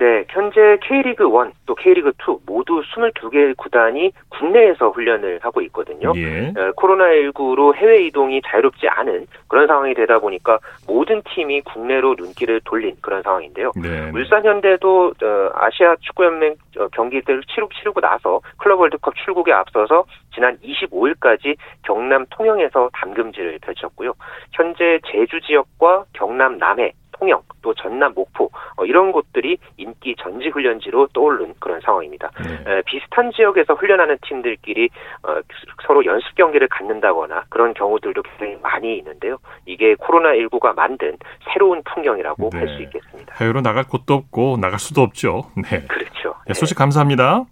네, 0.03 0.25
현재 0.27 0.77
K리그 0.81 1.23
1 1.23 1.53
또 1.65 1.75
K리그 1.75 2.09
2 2.09 2.39
모두 2.45 2.81
22개 2.81 3.55
구단이 3.55 4.11
국내에서 4.27 4.89
훈련을 4.89 5.39
하고 5.41 5.61
있거든요. 5.61 6.11
예. 6.17 6.49
어, 6.49 6.73
코로나19로 6.75 7.73
해외 7.73 8.03
이동이 8.07 8.41
자유롭지 8.45 8.89
않은 8.89 9.27
그런 9.47 9.65
상황이 9.65 9.93
되다 9.93 10.19
보니까 10.19 10.59
모든 10.85 11.21
팀이 11.33 11.61
국내로 11.61 12.15
눈길을 12.17 12.59
돌린 12.65 12.97
그런 12.99 13.21
상황인데요. 13.21 13.71
네. 13.81 14.11
울산 14.13 14.43
현대도 14.43 15.13
어, 15.23 15.49
아시아 15.53 15.95
축구연맹 16.01 16.55
어, 16.79 16.87
경기들 16.89 17.41
치르, 17.43 17.65
치르고 17.73 18.01
나서 18.01 18.41
클럽 18.57 18.81
월드컵 18.81 19.15
출국에 19.15 19.53
앞서서 19.53 20.03
지난 20.35 20.57
25일까지 20.57 21.55
경남 21.83 22.25
통영에서 22.29 22.89
담금질을 22.91 23.59
펼쳤고요. 23.61 24.11
현재 24.51 24.99
제주 25.07 25.39
지역과 25.39 26.03
경남 26.11 26.57
남해 26.57 26.91
통영, 27.23 27.41
또 27.61 27.73
전남 27.73 28.13
목포 28.13 28.51
어, 28.75 28.85
이런 28.85 29.13
곳들이 29.13 29.57
인기 29.77 30.13
전지 30.19 30.49
훈련지로 30.49 31.07
떠오른 31.13 31.53
그런 31.59 31.79
상황입니다. 31.79 32.29
네. 32.43 32.71
에, 32.71 32.81
비슷한 32.85 33.31
지역에서 33.31 33.75
훈련하는 33.75 34.17
팀들끼리 34.27 34.89
어, 35.23 35.39
서로 35.87 36.03
연습 36.05 36.35
경기를 36.35 36.67
갖는다거나 36.67 37.45
그런 37.47 37.73
경우들도 37.73 38.21
굉장히 38.23 38.57
많이 38.61 38.97
있는데요. 38.97 39.37
이게 39.65 39.95
코로나19가 39.95 40.75
만든 40.75 41.17
새로운 41.53 41.81
풍경이라고 41.83 42.49
네. 42.51 42.59
할수 42.59 42.81
있겠습니다. 42.83 43.35
해외로 43.39 43.61
나갈 43.61 43.85
곳도 43.85 44.13
없고 44.13 44.57
나갈 44.57 44.79
수도 44.79 45.01
없죠. 45.01 45.43
네. 45.55 45.85
그렇죠. 45.87 46.35
네, 46.45 46.53
소식 46.53 46.77
감사합니다. 46.77 47.45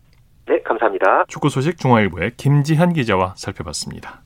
네, 0.47 0.61
감사합니다. 0.63 1.25
축구 1.29 1.47
소식 1.47 1.77
중앙일보의 1.77 2.31
김지한 2.35 2.91
기자와 2.91 3.35
살펴봤습니다. 3.37 4.21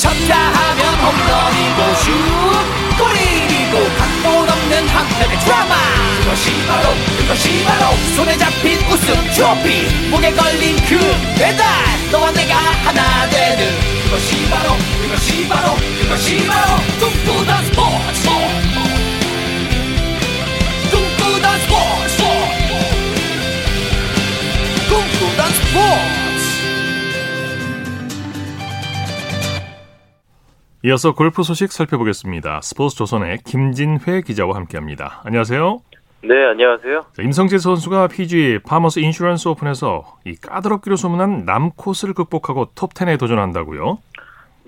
쳤다 0.00 0.34
하면 0.34 0.80
홈런이고 1.04 1.94
슛 2.00 2.59
골이고 3.70 3.96
각본 3.96 4.48
없는 4.48 4.88
한편의 4.88 5.38
드라마. 5.40 5.74
그것이 6.20 6.66
바로 6.66 6.94
그것이 7.18 7.64
바로 7.64 7.96
손에 8.16 8.36
잡힌 8.36 8.78
우승 8.88 9.14
트로피. 9.32 10.08
목에 10.10 10.32
걸린 10.32 10.76
그 10.86 10.98
배달 11.36 11.66
너와 12.10 12.30
내가 12.32 12.56
하나 12.56 13.28
되는. 13.30 13.80
그것이 14.04 14.48
바로 14.50 14.76
그것이 15.02 15.48
바로 15.48 15.76
그것이 16.02 16.46
바로 16.46 16.76
꿈꾸던 16.98 17.66
스포츠. 17.66 18.28
꿈꾸던 20.90 21.60
스포츠. 21.60 22.22
꿈꾸던 24.88 25.52
스포츠 25.54 26.19
이어서 30.82 31.14
골프 31.14 31.42
소식 31.42 31.72
살펴보겠습니다. 31.72 32.62
스포츠 32.62 32.96
조선의 32.96 33.38
김진회 33.44 34.22
기자와 34.24 34.56
함께합니다. 34.56 35.20
안녕하세요. 35.26 35.80
네, 36.22 36.44
안녕하세요. 36.46 37.02
임성재 37.20 37.58
선수가 37.58 38.08
PGA 38.08 38.60
파머스 38.66 39.00
인슈런스 39.00 39.48
오픈에서 39.48 40.04
이 40.24 40.34
까다롭기로 40.36 40.96
소문난 40.96 41.44
남코스를 41.44 42.14
극복하고 42.14 42.70
톱10에 42.74 43.18
도전한다고요? 43.20 43.98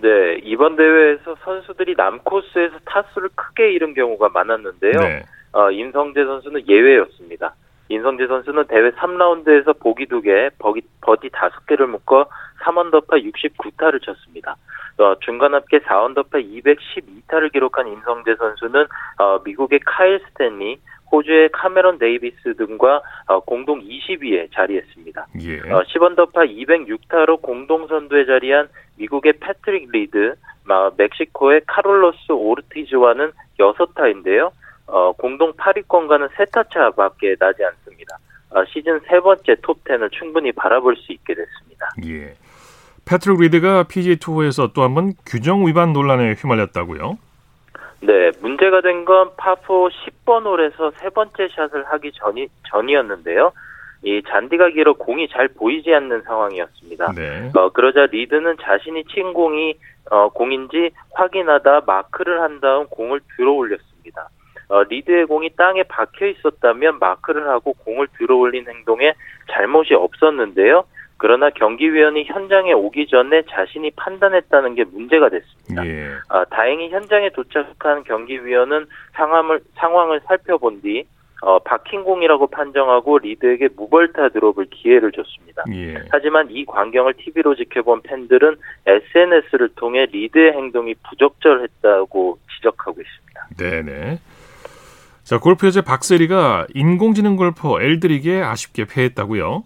네, 0.02 0.38
이번 0.44 0.76
대회에서 0.76 1.34
선수들이 1.44 1.94
남코스에서 1.96 2.76
타수를 2.84 3.30
크게 3.34 3.72
잃은 3.72 3.94
경우가 3.94 4.28
많았는데요. 4.34 4.92
네. 5.00 5.22
어, 5.52 5.70
임성재 5.70 6.24
선수는 6.24 6.68
예외였습니다. 6.68 7.54
임성재 7.88 8.26
선수는 8.26 8.66
대회 8.66 8.90
3라운드에서 8.90 9.78
보기 9.78 10.06
2개, 10.06 10.50
버디, 10.58 10.82
버디 11.00 11.30
5개를 11.30 11.86
묶어 11.86 12.26
3언더파 12.64 13.22
69타를 13.32 14.02
쳤습니다. 14.02 14.56
어, 14.98 15.14
중간 15.20 15.54
합계 15.54 15.78
4언더파 15.80 16.32
212타를 16.32 17.52
기록한 17.52 17.88
임성재 17.88 18.36
선수는 18.36 18.86
어, 19.18 19.38
미국의 19.44 19.80
카일 19.84 20.20
스탠리, 20.28 20.78
호주의 21.10 21.50
카메론 21.52 21.98
데이비스 21.98 22.56
등과 22.56 23.02
어, 23.26 23.40
공동 23.40 23.80
20위에 23.80 24.48
자리했습니다. 24.52 25.26
예. 25.42 25.60
어, 25.70 25.82
10언더파 25.82 26.48
206타로 26.48 27.40
공동 27.42 27.86
선두에 27.86 28.24
자리한 28.24 28.68
미국의 28.96 29.34
패트릭 29.34 29.90
리드, 29.92 30.34
어, 30.68 30.90
멕시코의 30.96 31.62
카를로스 31.66 32.32
오르티즈와는 32.32 33.32
6타인데요. 33.58 34.50
어, 34.86 35.12
공동 35.12 35.52
8위권과는 35.52 36.30
3타 36.30 36.72
차밖에 36.72 37.36
나지 37.38 37.64
않습니다. 37.64 38.18
어, 38.50 38.64
시즌 38.66 39.00
세 39.08 39.20
번째 39.20 39.54
톱10을 39.56 40.10
충분히 40.12 40.52
바라볼 40.52 40.96
수 40.96 41.12
있게 41.12 41.34
됐습니다. 41.34 41.88
예. 42.06 42.34
패트릭 43.04 43.40
리드가 43.40 43.84
PGA 43.84 44.16
투어에서 44.16 44.72
또 44.72 44.82
한 44.82 44.94
번 44.94 45.12
규정 45.26 45.66
위반 45.66 45.92
논란에 45.92 46.34
휘말렸다고요? 46.34 47.18
네, 48.00 48.30
문제가 48.40 48.80
된 48.80 49.04
건 49.04 49.30
파4 49.36 49.90
10번 49.90 50.44
홀에서 50.44 50.92
세 50.98 51.08
번째 51.10 51.48
샷을 51.54 51.84
하기 51.84 52.12
전이, 52.14 52.48
전이었는데요. 52.70 53.52
이 54.04 54.20
잔디가 54.28 54.70
길어 54.70 54.94
공이 54.94 55.28
잘 55.28 55.46
보이지 55.48 55.94
않는 55.94 56.22
상황이었습니다. 56.22 57.12
네. 57.12 57.50
어, 57.54 57.68
그러자 57.70 58.06
리드는 58.06 58.56
자신이 58.60 59.04
친 59.04 59.32
공이 59.32 59.74
어, 60.10 60.28
공인지 60.30 60.90
확인하다 61.14 61.82
마크를 61.86 62.40
한 62.42 62.60
다음 62.60 62.86
공을 62.88 63.20
들어 63.36 63.52
올렸습니다. 63.52 64.28
어, 64.68 64.82
리드의 64.82 65.26
공이 65.26 65.50
땅에 65.56 65.84
박혀 65.84 66.26
있었다면 66.26 66.98
마크를 66.98 67.48
하고 67.48 67.74
공을 67.74 68.08
들어 68.18 68.36
올린 68.36 68.66
행동에 68.68 69.12
잘못이 69.52 69.94
없었는데요. 69.94 70.84
그러나 71.22 71.50
경기위원이 71.50 72.24
현장에 72.24 72.72
오기 72.72 73.06
전에 73.06 73.42
자신이 73.48 73.92
판단했다는 73.92 74.74
게 74.74 74.82
문제가 74.82 75.28
됐습니다. 75.28 75.86
예. 75.86 76.08
아, 76.28 76.44
다행히 76.46 76.90
현장에 76.90 77.30
도착한 77.30 78.02
경기위원은 78.02 78.86
상황을 79.12 79.60
상황을 79.76 80.20
살펴본 80.26 80.82
뒤 80.82 81.04
어, 81.42 81.60
박힌 81.60 82.02
공이라고 82.02 82.48
판정하고 82.48 83.18
리드에게 83.18 83.68
무벌타 83.76 84.30
드롭을 84.30 84.66
기회를 84.70 85.12
줬습니다. 85.12 85.62
예. 85.72 85.94
하지만 86.10 86.48
이 86.50 86.64
광경을 86.64 87.14
TV로 87.14 87.54
지켜본 87.54 88.02
팬들은 88.02 88.56
SNS를 88.86 89.68
통해 89.76 90.06
리드의 90.06 90.54
행동이 90.54 90.96
부적절했다고 91.08 92.38
지적하고 92.56 93.00
있습니다. 93.00 93.46
네네. 93.58 94.18
자, 95.22 95.38
골프 95.38 95.68
여제 95.68 95.82
박세리가 95.82 96.66
인공지능 96.74 97.36
골퍼 97.36 97.80
엘드릭에 97.80 98.42
아쉽게 98.42 98.86
패했다고요? 98.86 99.62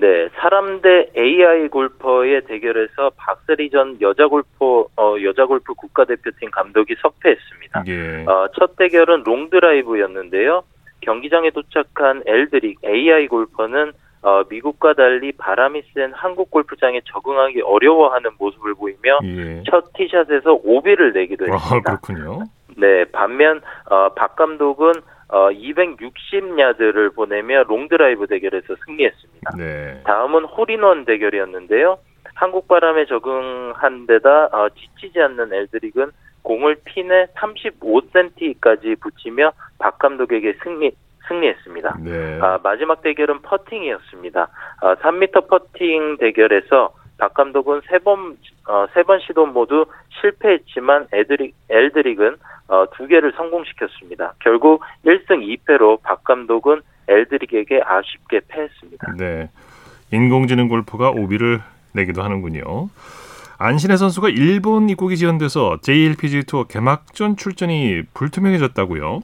네, 0.00 0.28
사람 0.36 0.80
대 0.80 1.10
AI 1.16 1.68
골퍼의 1.68 2.42
대결에서 2.46 3.10
박세리 3.16 3.68
전 3.70 4.00
여자 4.00 4.28
골퍼 4.28 4.86
어, 4.96 5.16
여자 5.24 5.44
골프 5.44 5.74
국가대표팀 5.74 6.52
감독이 6.52 6.94
석패했습니다. 7.02 7.82
예. 7.88 8.24
어, 8.30 8.46
첫 8.56 8.76
대결은 8.76 9.24
롱드라이브였는데요. 9.24 10.62
경기장에 11.00 11.50
도착한 11.50 12.22
엘드릭 12.26 12.78
AI 12.84 13.26
골퍼는 13.26 13.92
어, 14.22 14.42
미국과 14.48 14.94
달리 14.94 15.32
바람이 15.32 15.82
센 15.92 16.12
한국 16.12 16.52
골프장에 16.52 17.00
적응하기 17.04 17.62
어려워하는 17.62 18.30
모습을 18.38 18.74
보이며 18.74 19.18
예. 19.24 19.64
첫 19.68 19.92
티샷에서 19.94 20.60
오비를 20.62 21.12
내기도 21.12 21.44
아, 21.46 21.56
했습니다. 21.56 21.92
아, 21.92 21.96
그렇군요. 21.96 22.44
네, 22.76 23.04
반면 23.06 23.60
어, 23.90 24.10
박 24.14 24.36
감독은 24.36 24.92
어, 25.28 25.50
260야드를 25.50 27.14
보내며 27.14 27.64
롱드라이브 27.64 28.26
대결에서 28.26 28.74
승리했습니다. 28.86 29.56
네. 29.56 30.02
다음은 30.04 30.44
홀인원 30.44 31.04
대결이었는데요. 31.04 31.98
한국 32.34 32.68
바람에 32.68 33.06
적응한 33.06 34.06
데다 34.06 34.46
어, 34.52 34.68
지치지 34.70 35.20
않는 35.20 35.52
엘드릭은 35.52 36.10
공을 36.42 36.76
핀에 36.84 37.26
35cm까지 37.36 39.00
붙이며 39.00 39.52
박 39.78 39.98
감독에게 39.98 40.54
승리 40.62 40.92
승리했습니다. 41.26 41.98
네. 42.04 42.38
아, 42.40 42.58
마지막 42.62 43.02
대결은 43.02 43.42
퍼팅이었습니다. 43.42 44.48
아, 44.80 44.94
3m 44.94 45.48
퍼팅 45.48 46.16
대결에서 46.16 46.94
박 47.18 47.34
감독은 47.34 47.82
세 47.88 47.98
번, 47.98 48.36
어, 48.68 48.86
세번 48.94 49.20
시도 49.20 49.46
모두 49.46 49.86
실패했지만 50.20 51.08
엘드릭, 51.12 51.54
엘드릭은 51.68 52.36
어, 52.68 52.84
두 52.94 53.06
개를 53.06 53.32
성공시켰습니다. 53.36 54.34
결국 54.40 54.82
1승 55.04 55.42
2패로 55.66 56.02
박 56.02 56.24
감독은 56.24 56.80
엘드릭에게 57.08 57.80
아쉽게 57.84 58.40
패했습니다. 58.48 59.14
네. 59.18 59.50
인공지능 60.12 60.68
골프가 60.68 61.10
오비를 61.10 61.60
내기도 61.92 62.22
하는군요. 62.22 62.88
안신혜 63.58 63.96
선수가 63.96 64.28
일본 64.28 64.88
입국이 64.88 65.16
지연돼서 65.16 65.78
JLPG 65.82 66.44
투어 66.44 66.64
개막전 66.64 67.36
출전이 67.36 68.02
불투명해졌다고요? 68.14 69.20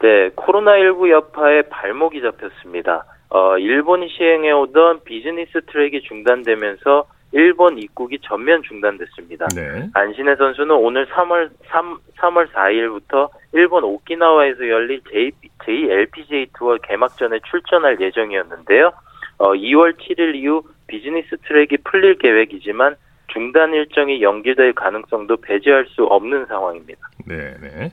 네, 0.00 0.30
코로나19 0.30 1.10
여파에 1.10 1.62
발목이 1.62 2.22
잡혔습니다. 2.22 3.04
어, 3.30 3.56
일본이 3.58 4.08
시행해오던 4.08 5.04
비즈니스 5.04 5.60
트랙이 5.66 6.02
중단되면서 6.02 7.06
일본 7.32 7.78
입국이 7.78 8.18
전면 8.22 8.60
중단됐습니다. 8.64 9.46
네. 9.54 9.88
안신혜 9.94 10.34
선수는 10.34 10.74
오늘 10.74 11.06
3월 11.06 11.50
3, 11.68 11.98
3월 12.18 12.50
4일부터 12.50 13.30
일본 13.52 13.84
오키나와에서 13.84 14.68
열릴 14.68 15.00
J, 15.12 15.30
JLPGA 15.64 16.48
투어 16.58 16.76
개막전에 16.78 17.38
출전할 17.48 18.00
예정이었는데요. 18.00 18.90
어, 19.38 19.52
2월 19.52 19.96
7일 19.96 20.34
이후 20.34 20.62
비즈니스 20.88 21.36
트랙이 21.46 21.78
풀릴 21.84 22.18
계획이지만 22.18 22.96
중단 23.28 23.72
일정이 23.72 24.22
연기될 24.22 24.72
가능성도 24.72 25.36
배제할 25.36 25.86
수 25.90 26.02
없는 26.02 26.46
상황입니다. 26.46 27.00
네, 27.26 27.54
네. 27.60 27.92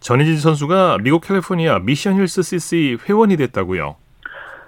전인지 0.00 0.36
선수가 0.36 0.98
미국 1.02 1.26
캘리포니아 1.26 1.78
미션 1.78 2.20
힐스 2.20 2.42
CC 2.42 2.98
회원이 3.08 3.38
됐다고요? 3.38 3.96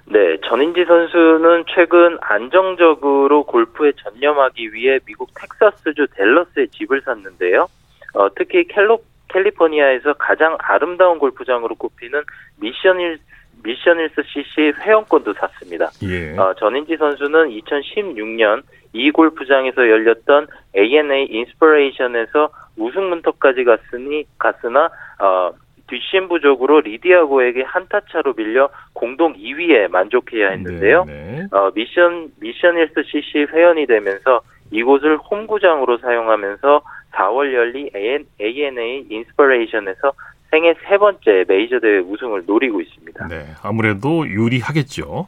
네, 0.08 0.36
전인지 0.48 0.84
선수는 0.84 1.64
최근 1.74 2.16
안정적으로 2.20 3.42
골프에 3.42 3.92
전념하기 3.96 4.72
위해 4.72 5.00
미국 5.04 5.30
텍사스주 5.34 6.06
댈러스에 6.14 6.66
집을 6.68 7.02
샀는데요. 7.02 7.66
어, 8.14 8.28
특히 8.36 8.64
캘로, 8.68 9.00
캘리포니아에서 9.28 10.14
가장 10.14 10.56
아름다운 10.60 11.18
골프장으로 11.18 11.74
꼽히는 11.74 12.22
미션 12.60 13.00
힐 13.00 13.18
미션 13.64 13.98
힐스 13.98 14.22
CC 14.32 14.72
회원권도 14.80 15.34
샀습니다. 15.34 15.90
예. 16.02 16.36
어, 16.38 16.54
전인지 16.54 16.96
선수는 16.96 17.48
2016년 17.50 18.62
이 18.92 19.10
골프장에서 19.10 19.88
열렸던 19.88 20.46
ANA 20.76 21.26
인스퍼레이션에서 21.30 22.50
우승 22.76 23.08
문턱까지 23.08 23.64
갔으니 23.64 24.24
갔으나 24.38 24.88
어, 25.18 25.52
뒷심 25.88 26.28
부족으로 26.28 26.80
리디아고에게 26.80 27.62
한타 27.62 28.00
차로 28.10 28.34
밀려 28.34 28.68
공동 28.92 29.34
2위에 29.34 29.88
만족해야 29.88 30.50
했는데요. 30.50 31.04
네, 31.04 31.12
네. 31.12 31.56
어, 31.56 31.70
미션 31.74 32.32
미션 32.40 32.76
힐스 32.76 33.02
CC 33.06 33.46
회원이 33.52 33.86
되면서 33.86 34.40
이곳을 34.70 35.18
홈구장으로 35.18 35.98
사용하면서 35.98 36.82
4월 37.12 37.52
열린 37.54 37.88
ANA 37.94 39.06
인스퍼레이션에서 39.08 40.12
생애 40.50 40.74
세 40.88 40.98
번째 40.98 41.44
메이저 41.48 41.78
대회 41.80 41.98
우승을 41.98 42.44
노리고 42.46 42.80
있습니다. 42.80 43.28
네, 43.28 43.46
아무래도 43.62 44.26
유리하겠죠. 44.26 45.26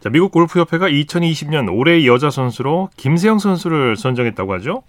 자, 0.00 0.08
미국 0.08 0.32
골프협회가 0.32 0.88
2020년 0.88 1.76
올해의 1.76 2.06
여자 2.06 2.30
선수로 2.30 2.88
김세영 2.96 3.38
선수를 3.38 3.96
선정했다고 3.96 4.54
하죠? 4.54 4.82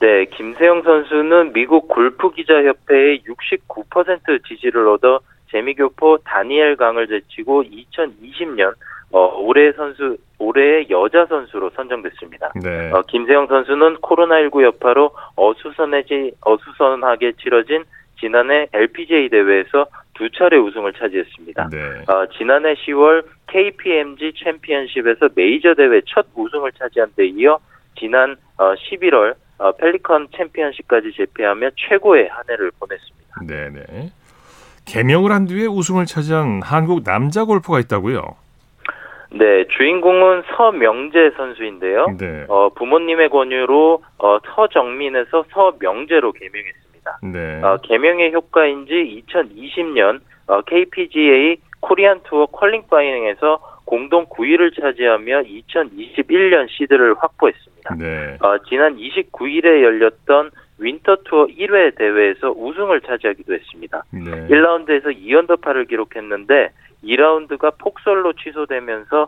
네, 0.00 0.26
김세영 0.26 0.82
선수는 0.82 1.52
미국 1.52 1.88
골프 1.88 2.30
기자 2.30 2.62
협회의 2.62 3.20
69% 3.22 4.46
지지를 4.46 4.86
얻어 4.88 5.20
재미교포 5.50 6.18
다니엘 6.18 6.76
강을 6.76 7.08
제치고 7.08 7.64
2020년 7.64 8.74
어, 9.10 9.40
올해 9.40 9.72
선수 9.72 10.16
올해의 10.38 10.88
여자 10.90 11.26
선수로 11.26 11.70
선정됐습니다. 11.70 12.52
네. 12.62 12.92
어, 12.92 13.02
김세영 13.08 13.46
선수는 13.48 13.96
코로나19 13.96 14.62
여파로 14.62 15.10
어수선해지 15.34 16.32
어수선하게 16.42 17.32
치러진 17.32 17.84
지난해 18.20 18.66
LPGA 18.72 19.30
대회에서 19.30 19.86
두 20.14 20.30
차례 20.30 20.58
우승을 20.58 20.92
차지했습니다. 20.92 21.70
네. 21.70 21.78
어, 22.12 22.26
지난해 22.36 22.74
10월 22.74 23.24
KPMG 23.46 24.34
챔피언십에서 24.44 25.30
메이저 25.34 25.74
대회 25.74 26.00
첫 26.06 26.26
우승을 26.34 26.72
차지한 26.72 27.12
데 27.16 27.26
이어 27.26 27.58
지난 27.98 28.36
어, 28.58 28.74
11월 28.74 29.34
어, 29.58 29.72
펠리컨 29.72 30.28
챔피언십까지 30.36 31.12
제패하며 31.16 31.70
최고의 31.76 32.28
한 32.28 32.44
해를 32.50 32.70
보냈습니다. 32.78 33.40
네네. 33.46 34.10
개명을 34.86 35.32
한 35.32 35.46
뒤에 35.46 35.66
우승을 35.66 36.06
차지한 36.06 36.62
한국 36.62 37.04
남자 37.04 37.44
골프가 37.44 37.78
있다고요? 37.78 38.22
네, 39.30 39.66
주인공은 39.76 40.44
서명재 40.56 41.32
선수인데요. 41.36 42.16
네. 42.18 42.46
어, 42.48 42.70
부모님의 42.70 43.28
권유로 43.28 44.02
어, 44.18 44.38
서정민에서 44.54 45.44
서명재로 45.52 46.32
개명했습니다. 46.32 47.18
네. 47.24 47.62
어, 47.62 47.76
개명의 47.82 48.32
효과인지 48.32 49.22
2020년 49.28 50.20
어, 50.46 50.62
KPGA 50.62 51.58
코리안 51.80 52.22
투어 52.24 52.46
qualifying에서 52.46 53.60
공동 53.88 54.26
9위를 54.26 54.78
차지하며 54.78 55.44
2021년 55.44 56.68
시드를 56.68 57.14
확보했습니다. 57.18 57.94
네. 57.94 58.36
어, 58.40 58.58
지난 58.68 58.98
29일에 58.98 59.82
열렸던 59.82 60.50
윈터 60.76 61.16
투어 61.24 61.46
1회 61.46 61.96
대회에서 61.96 62.50
우승을 62.50 63.00
차지하기도 63.00 63.54
했습니다. 63.54 64.04
네. 64.10 64.46
1라운드에서 64.48 65.06
2언더파를 65.16 65.88
기록했는데 65.88 66.70
2라운드가 67.02 67.78
폭설로 67.78 68.34
취소되면서 68.34 69.22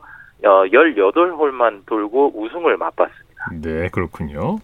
어, 0.44 0.64
18홀만 0.66 1.86
돌고 1.86 2.38
우승을 2.38 2.76
맛봤습니다. 2.76 3.52
네, 3.62 3.88
그렇군요. 3.88 4.58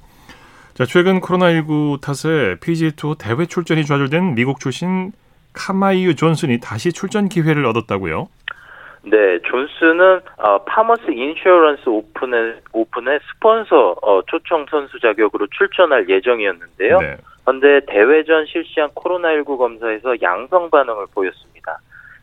자, 0.74 0.84
최근 0.84 1.22
코로나19 1.22 2.02
탓에 2.02 2.56
PGA 2.60 2.92
투어 2.92 3.14
대회 3.14 3.46
출전이 3.46 3.86
좌절된 3.86 4.34
미국 4.34 4.60
출신 4.60 5.12
카마이우 5.54 6.16
존슨이 6.16 6.60
다시 6.60 6.92
출전 6.92 7.30
기회를 7.30 7.64
얻었다고요? 7.64 8.28
네, 9.08 9.38
존슨은 9.42 10.20
어, 10.38 10.58
파머스 10.64 11.10
인슈어런스 11.10 11.88
오픈의 11.88 12.56
오픈의 12.72 13.20
스폰서 13.30 13.96
어, 14.02 14.22
초청 14.26 14.66
선수 14.68 14.98
자격으로 14.98 15.46
출전할 15.56 16.08
예정이었는데요. 16.08 16.98
네. 16.98 17.16
그런데 17.44 17.80
대회 17.86 18.24
전 18.24 18.44
실시한 18.46 18.90
코로나19 18.90 19.58
검사에서 19.58 20.20
양성 20.20 20.70
반응을 20.70 21.06
보였습니다. 21.14 21.78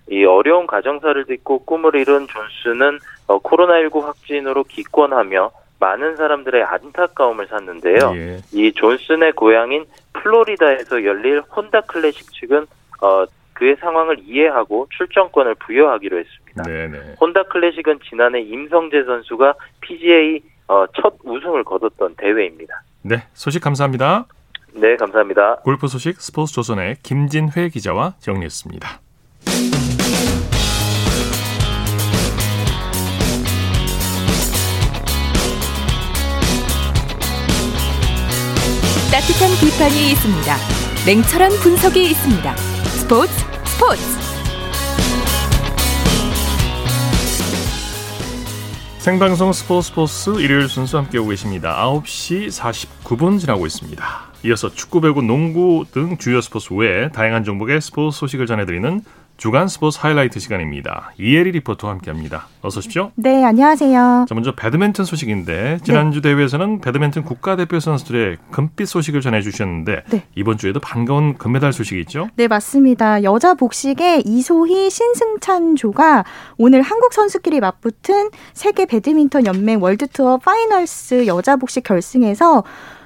이 0.09 0.25
어려운 0.25 0.67
가정사를 0.67 1.23
딛고 1.25 1.63
꿈을 1.63 1.95
이룬 1.95 2.27
존슨은 2.27 2.99
어, 3.27 3.39
코로나19 3.39 4.01
확진으로 4.01 4.63
기권하며 4.63 5.51
많은 5.79 6.17
사람들의 6.17 6.63
안타까움을 6.63 7.47
샀는데요. 7.47 8.11
예. 8.15 8.37
이 8.51 8.73
존슨의 8.73 9.31
고향인 9.33 9.85
플로리다에서 10.11 11.05
열릴 11.05 11.41
혼다 11.41 11.79
클래식 11.81 12.33
측은 12.33 12.65
어, 13.01 13.25
그의 13.53 13.77
상황을 13.77 14.19
이해하고 14.19 14.87
출전권을 14.97 15.55
부여하기로 15.55 16.17
했습니다. 16.17 16.42
네네. 16.55 17.15
혼다 17.19 17.43
클래식은 17.43 17.99
지난해 18.09 18.41
임성재 18.41 19.03
선수가 19.05 19.55
PGA 19.81 20.41
어, 20.67 20.85
첫 20.95 21.15
우승을 21.23 21.63
거뒀던 21.63 22.15
대회입니다. 22.17 22.83
네, 23.01 23.23
소식 23.33 23.61
감사합니다. 23.61 24.25
네, 24.73 24.95
감사합니다. 24.95 25.57
골프 25.57 25.87
소식 25.87 26.19
스포츠 26.21 26.53
조선의 26.53 26.97
김진회 27.03 27.69
기자와 27.69 28.15
정리했습니다. 28.19 29.01
따뜻한 39.11 39.51
비판이 39.61 40.11
있습니다. 40.13 40.55
냉철한 41.05 41.51
분석이 41.61 42.01
있습니다. 42.01 42.55
스포츠 42.55 43.31
스포츠 43.65 44.22
생방송 49.03 49.51
스포츠 49.51 49.89
스포츠 49.89 50.29
일요일 50.39 50.69
순서 50.69 50.97
함께하고 50.99 51.27
계십니다. 51.27 51.75
9시 51.83 52.47
49분 52.47 53.37
지나고 53.37 53.65
있습니다. 53.65 54.01
이어서 54.45 54.69
축구, 54.69 55.01
배구, 55.01 55.21
농구 55.21 55.83
등 55.91 56.17
주요 56.17 56.39
스포츠 56.39 56.73
외에 56.73 57.09
다양한 57.09 57.43
종목의 57.43 57.81
스포츠 57.81 58.17
소식을 58.17 58.45
전해드리는 58.45 59.01
주간 59.43 59.67
스포츠 59.67 59.99
하이라이트 59.99 60.39
시간입니다. 60.39 61.11
이혜리 61.19 61.51
리포터와 61.51 61.91
함께합니다. 61.95 62.47
어서 62.61 62.79
오십시오. 62.79 63.11
네, 63.15 63.43
안녕하세요. 63.43 64.25
자, 64.29 64.33
먼저 64.35 64.55
배드민턴 64.55 65.05
소식인데 65.05 65.79
지난주 65.83 66.21
네. 66.21 66.29
대회에서는 66.29 66.79
배드민턴 66.79 67.25
국가대표 67.25 67.81
선수들의 67.81 68.37
금빛 68.51 68.87
소식을 68.87 69.19
전해주셨는데 69.19 70.03
네. 70.11 70.23
이번 70.35 70.57
주에도 70.57 70.79
반가운 70.79 71.37
금메달 71.37 71.73
소식이 71.73 71.99
있죠? 72.03 72.29
네, 72.37 72.47
맞습니다. 72.47 73.23
여자 73.23 73.53
복식의 73.53 74.21
이소희, 74.25 74.89
신승찬 74.89 75.75
조가 75.75 76.23
오늘 76.57 76.81
한국 76.81 77.13
선수끼리 77.13 77.59
맞붙은 77.59 78.29
세계 78.53 78.85
배드민턴 78.85 79.45
연맹 79.45 79.83
월드투어 79.83 80.37
파이널스 80.37 81.27
여자 81.27 81.57
복식 81.57 81.83
결승에서 81.83 82.63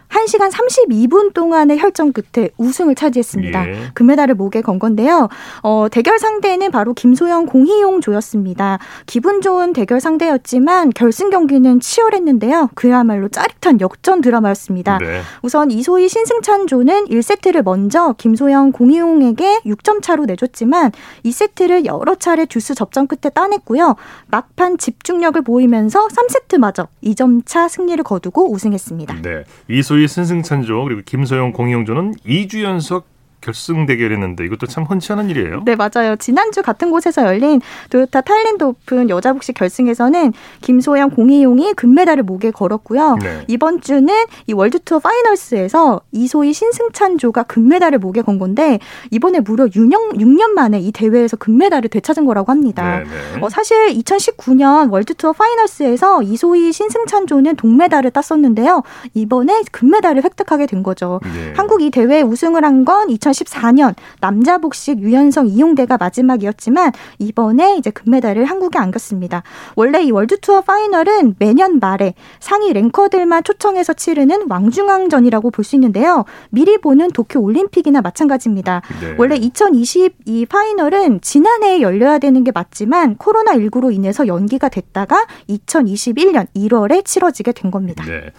1시간 0.09 0.51
32분 0.51 1.33
동안의 1.33 1.79
혈전 1.79 2.13
끝에 2.13 2.49
우승을 2.57 2.95
차지했습니다. 2.95 3.69
예. 3.69 3.77
금메달을 3.93 4.35
목에 4.35 4.61
건 4.61 4.79
건데요. 4.79 5.29
어, 5.61 5.87
대결 5.91 6.17
상대는 6.19 6.71
바로 6.71 6.93
김소영 6.93 7.45
공희용 7.45 8.01
조였습니다. 8.01 8.79
기분 9.05 9.41
좋은 9.41 9.73
대결 9.73 9.99
상대였지만 9.99 10.91
결승 10.91 11.29
경기는 11.29 11.79
치열했는데요. 11.79 12.69
그야말로 12.75 13.27
짜릿한 13.27 13.81
역전 13.81 14.21
드라마였습니다. 14.21 14.97
네. 14.99 15.21
우선 15.41 15.71
이소희 15.71 16.07
신승찬 16.09 16.67
조는 16.67 17.05
1세트를 17.05 17.63
먼저 17.63 18.15
김소영 18.17 18.71
공희용에게 18.71 19.61
6점 19.65 20.01
차로 20.01 20.25
내줬지만 20.25 20.91
2세트를 21.25 21.85
여러 21.85 22.15
차례 22.15 22.45
듀스 22.45 22.75
접전 22.75 23.07
끝에 23.07 23.29
따냈고요. 23.33 23.95
막판 24.27 24.77
집중력을 24.77 25.41
보이면서 25.41 26.07
3세트마저 26.07 26.87
2점 27.03 27.41
차 27.45 27.67
승리를 27.67 28.01
거두고 28.03 28.51
우승했습니다. 28.51 29.21
네. 29.21 29.43
이소 29.69 29.96
희 29.97 30.07
소위 30.07 30.07
승승찬조 30.07 30.83
그리고 30.83 31.01
김소영 31.03 31.53
공영조는 31.53 32.15
2주 32.25 32.61
연속 32.61 33.07
결승 33.41 33.85
대결했는데 33.85 34.45
이것도 34.45 34.67
참 34.67 34.83
흔치 34.83 35.11
않은 35.13 35.29
일이에요. 35.29 35.63
네, 35.65 35.75
맞아요. 35.75 36.15
지난주 36.17 36.61
같은 36.61 36.91
곳에서 36.91 37.25
열린 37.25 37.61
도요타 37.89 38.21
타일랜드 38.21 38.63
오픈 38.63 39.09
여자 39.09 39.33
복식 39.33 39.55
결승에서는 39.55 40.33
김소영, 40.61 41.11
공희용이 41.11 41.73
금메달을 41.73 42.23
목에 42.23 42.51
걸었고요. 42.51 43.17
네. 43.21 43.45
이번 43.47 43.81
주는 43.81 44.13
이 44.47 44.53
월드 44.53 44.79
투어 44.79 44.99
파이널스에서 44.99 46.01
이소희, 46.11 46.53
신승찬 46.53 47.17
조가 47.17 47.43
금메달을 47.43 47.99
목에 47.99 48.21
건 48.21 48.39
건데 48.39 48.79
이번에 49.11 49.39
무려 49.39 49.65
6년, 49.65 50.17
6년 50.17 50.49
만에 50.49 50.79
이 50.79 50.91
대회에서 50.91 51.37
금메달을 51.37 51.89
되찾은 51.89 52.25
거라고 52.25 52.51
합니다. 52.51 52.99
네, 52.99 53.03
네. 53.03 53.41
어, 53.41 53.49
사실 53.49 53.87
2019년 53.93 54.91
월드 54.91 55.13
투어 55.13 55.33
파이널스에서 55.33 56.23
이소희, 56.23 56.71
신승찬 56.71 57.27
조는 57.27 57.55
동메달을 57.55 58.11
땄었는데요. 58.11 58.83
이번에 59.13 59.61
금메달을 59.71 60.23
획득하게 60.23 60.65
된 60.65 60.83
거죠. 60.83 61.19
네. 61.23 61.53
한국 61.55 61.81
이 61.81 61.91
대회 61.91 62.21
우승을 62.21 62.63
한건 62.63 63.09
2014년 63.31 63.93
남자 64.19 64.57
복식 64.57 64.99
유연성 64.99 65.47
이용대가 65.47 65.97
마지막이었지만 65.97 66.91
이번에 67.19 67.75
이제 67.77 67.91
금메달을 67.91 68.45
한국에 68.45 68.79
안겼습니다. 68.79 69.43
원래 69.75 70.01
이 70.01 70.11
월드 70.11 70.39
투어 70.39 70.61
파이널은 70.61 71.35
매년 71.39 71.79
말에 71.79 72.13
상위 72.39 72.73
랭커들만 72.73 73.43
초청해서 73.43 73.93
치르는 73.93 74.47
왕중왕전이라고 74.49 75.51
볼 75.51 75.67
수 75.67 75.75
있는데요. 75.75 76.23
미리 76.49 76.77
보는 76.77 77.09
도쿄 77.11 77.41
올림픽이나 77.41 78.01
마찬가지입니다. 78.01 78.81
네. 79.01 79.15
원래 79.17 79.35
2020 79.35 80.45
파이널은 80.45 81.19
지난해에 81.19 81.81
열려야 81.81 82.19
되는 82.19 82.43
게 82.45 82.51
맞지만 82.53 83.17
코로나 83.17 83.51
19로 83.53 83.93
인해서 83.93 84.27
연기가 84.27 84.69
됐다가 84.69 85.27
2021년 85.49 86.47
1월에 86.55 87.03
치러지게 87.03 87.51
된 87.51 87.69
겁니다. 87.69 88.05
네. 88.05 88.31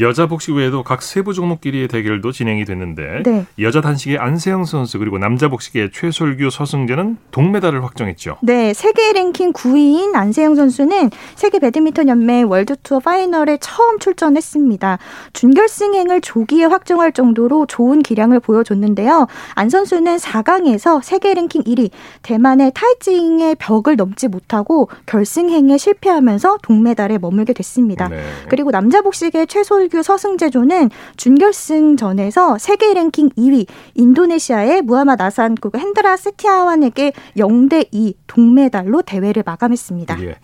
여자 0.00 0.26
복식 0.26 0.54
외에도 0.54 0.82
각 0.82 1.02
세부 1.02 1.34
종목끼리의 1.34 1.88
대결도 1.88 2.32
진행이 2.32 2.64
됐는데 2.64 3.22
네. 3.24 3.46
여자 3.58 3.80
단식의 3.82 4.18
안세영 4.18 4.64
선수 4.64 4.98
그리고 4.98 5.18
남자 5.18 5.48
복식의 5.48 5.90
최솔규 5.92 6.48
서승재는 6.50 7.18
동메달을 7.30 7.84
확정했죠. 7.84 8.38
네, 8.42 8.72
세계 8.72 9.12
랭킹 9.12 9.52
9위인 9.52 10.14
안세영 10.14 10.54
선수는 10.54 11.10
세계 11.34 11.58
배드민턴 11.58 12.08
연맹 12.08 12.50
월드 12.50 12.76
투어 12.82 13.00
파이널에 13.00 13.58
처음 13.60 13.98
출전했습니다. 13.98 14.98
준결승행을 15.34 16.22
조기에 16.22 16.64
확정할 16.64 17.12
정도로 17.12 17.66
좋은 17.66 18.02
기량을 18.02 18.40
보여줬는데요. 18.40 19.26
안 19.54 19.68
선수는 19.68 20.16
4강에서 20.16 21.02
세계 21.02 21.34
랭킹 21.34 21.64
1위 21.64 21.90
대만의 22.22 22.72
타이쯔잉의 22.74 23.56
벽을 23.56 23.96
넘지 23.96 24.28
못하고 24.28 24.88
결승행에 25.04 25.76
실패하면서 25.76 26.58
동메달에 26.62 27.18
머물게 27.18 27.52
됐습니다. 27.52 28.08
네. 28.08 28.22
그리고 28.48 28.70
남자 28.70 29.02
복식의 29.02 29.46
최솔 29.48 29.81
솔규 29.82 30.02
서승재조는 30.02 30.90
준결승전에서 31.16 32.58
세계 32.58 32.94
랭킹 32.94 33.30
2위 33.30 33.66
인도네시아의 33.94 34.82
무하마 34.82 35.16
나산 35.16 35.56
그리고 35.56 35.78
핸드라 35.78 36.16
세티아완에게 36.16 37.12
0대 37.36 37.88
2 37.90 38.14
동메달로 38.26 39.02
대회를 39.02 39.42
마감했습니다. 39.44 40.22
예. 40.22 40.36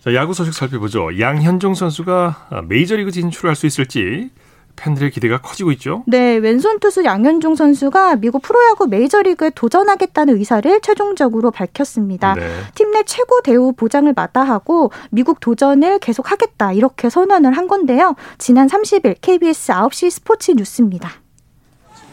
자, 0.00 0.14
야구 0.14 0.34
소식 0.34 0.54
살펴보죠. 0.54 1.18
양현종 1.18 1.74
선수가 1.74 2.64
메이저리그 2.68 3.10
진출할 3.10 3.54
수 3.54 3.66
있을지 3.66 4.30
팬들의 4.76 5.10
기대가 5.10 5.38
커지고 5.40 5.72
있죠. 5.72 6.04
네, 6.06 6.36
왼손 6.36 6.78
투수 6.78 7.04
양현종 7.04 7.54
선수가 7.56 8.16
미국 8.16 8.42
프로야구 8.42 8.86
메이저리그에 8.86 9.50
도전하겠다는 9.54 10.36
의사를 10.36 10.80
최종적으로 10.80 11.50
밝혔습니다. 11.50 12.34
네. 12.34 12.48
팀내 12.74 13.02
최고 13.04 13.40
대우 13.42 13.72
보장을 13.72 14.12
마다하고 14.14 14.92
미국 15.10 15.40
도전을 15.40 15.98
계속하겠다 15.98 16.72
이렇게 16.72 17.10
선언을 17.10 17.56
한 17.56 17.66
건데요. 17.66 18.14
지난 18.38 18.68
30일 18.68 19.16
KBS 19.20 19.72
9시 19.72 20.10
스포츠 20.10 20.52
뉴스입니다. 20.52 21.10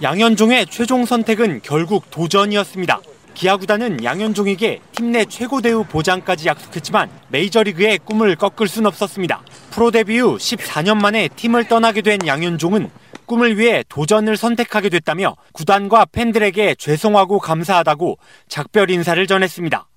양현종의 0.01 0.67
최종 0.67 1.05
선택은 1.05 1.61
결국 1.63 2.09
도전이었습니다. 2.09 3.01
기아 3.33 3.57
구단은 3.57 4.03
양현종에게 4.03 4.79
팀 4.91 5.13
내 5.13 5.25
최고 5.25 5.61
대우 5.61 5.83
보장까지 5.83 6.47
약속했지만 6.47 7.07
메이저리그의 7.27 7.99
꿈을 7.99 8.35
꺾을 8.35 8.67
순 8.67 8.87
없었습니다. 8.87 9.43
프로 9.69 9.91
데뷔 9.91 10.17
후 10.17 10.37
14년 10.37 10.99
만에 10.99 11.27
팀을 11.35 11.67
떠나게 11.67 12.01
된 12.01 12.25
양현종은 12.25 12.89
꿈을 13.27 13.57
위해 13.59 13.83
도전을 13.89 14.35
선택하게 14.37 14.89
됐다며 14.89 15.35
구단과 15.51 16.05
팬들에게 16.05 16.75
죄송하고 16.75 17.37
감사하다고 17.39 18.17
작별 18.47 18.89
인사를 18.89 19.25
전했습니다. 19.27 19.87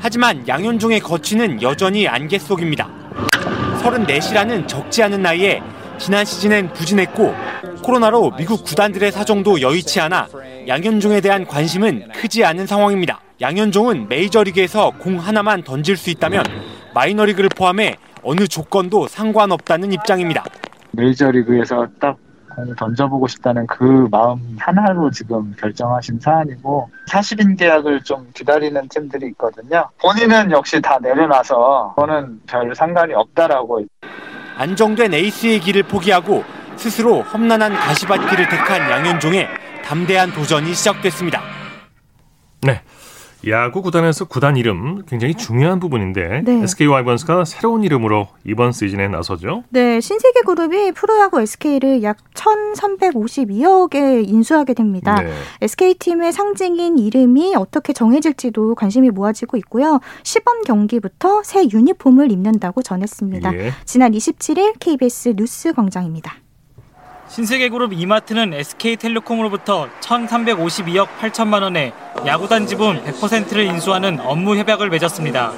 하지만 0.00 0.48
양현종의 0.48 0.98
거취는 1.00 1.62
여전히 1.62 2.08
안개 2.08 2.38
속입니다. 2.38 2.88
34시라는 3.82 4.66
적지 4.66 5.02
않은 5.04 5.22
나이에 5.22 5.62
지난 6.00 6.24
시즌엔 6.24 6.72
부진했고 6.72 7.34
코로나로 7.84 8.32
미국 8.36 8.64
구단들의 8.64 9.12
사정도 9.12 9.60
여의치 9.60 10.00
않아 10.00 10.28
양현종에 10.66 11.20
대한 11.20 11.46
관심은 11.46 12.08
크지 12.14 12.42
않은 12.44 12.66
상황입니다. 12.66 13.20
양현종은 13.40 14.08
메이저리그에서 14.08 14.92
공 14.98 15.18
하나만 15.18 15.62
던질 15.62 15.98
수 15.98 16.08
있다면 16.10 16.44
마이너리그를 16.94 17.50
포함해 17.54 17.96
어느 18.22 18.48
조건도 18.48 19.08
상관없다는 19.08 19.92
입장입니다. 19.92 20.44
메이저리그에서 20.92 21.86
딱공 22.00 22.74
던져보고 22.76 23.28
싶다는 23.28 23.66
그 23.66 24.08
마음 24.10 24.56
하나로 24.58 25.10
지금 25.10 25.54
결정하신 25.58 26.18
사안이고 26.18 26.90
사실인 27.06 27.56
계약을 27.56 28.02
좀 28.04 28.26
기다리는 28.34 28.88
팀들이 28.88 29.28
있거든요. 29.28 29.88
본인은 30.00 30.50
역시 30.50 30.80
다 30.80 30.98
내려놔서 31.00 31.94
저는 31.98 32.40
별 32.46 32.74
상관이 32.74 33.12
없다라고. 33.14 33.84
안정된 34.60 35.14
에이스의 35.14 35.60
길을 35.60 35.84
포기하고 35.84 36.44
스스로 36.76 37.22
험난한 37.22 37.74
가시밭길을 37.74 38.46
택한 38.50 38.90
양현종의 38.90 39.48
담대한 39.82 40.34
도전이 40.34 40.74
시작됐습니다. 40.74 41.42
네. 42.60 42.82
야구 43.48 43.82
구단에서 43.82 44.26
구단 44.26 44.56
이름 44.56 45.02
굉장히 45.06 45.34
중요한 45.34 45.80
부분인데 45.80 46.42
네. 46.44 46.62
SK 46.62 46.86
와이번스가 46.86 47.44
새로운 47.44 47.82
이름으로 47.84 48.28
이번 48.44 48.72
시즌에 48.72 49.08
나서죠. 49.08 49.64
네, 49.70 50.00
신세계 50.00 50.42
그룹이 50.42 50.92
프로야구 50.92 51.40
SK를 51.40 52.02
약 52.02 52.18
1,352억에 52.34 54.28
인수하게 54.28 54.74
됩니다. 54.74 55.14
네. 55.20 55.32
SK 55.62 55.94
팀의 55.94 56.32
상징인 56.32 56.98
이름이 56.98 57.54
어떻게 57.56 57.92
정해질지도 57.92 58.74
관심이 58.74 59.10
모아지고 59.10 59.56
있고요. 59.58 60.00
시범 60.22 60.62
경기부터 60.62 61.42
새 61.42 61.64
유니폼을 61.64 62.30
입는다고 62.30 62.82
전했습니다. 62.82 63.54
예. 63.54 63.72
지난 63.84 64.12
27일 64.12 64.74
KBS 64.78 65.34
뉴스 65.36 65.72
광장입니다. 65.72 66.34
신세계그룹 67.30 67.92
이마트는 67.92 68.52
SK텔레콤으로부터 68.54 69.88
1,352억 70.00 71.06
8천만 71.20 71.62
원의 71.62 71.92
야구단 72.26 72.66
지분 72.66 73.00
100%를 73.04 73.66
인수하는 73.66 74.18
업무 74.20 74.56
협약을 74.56 74.90
맺었습니다. 74.90 75.52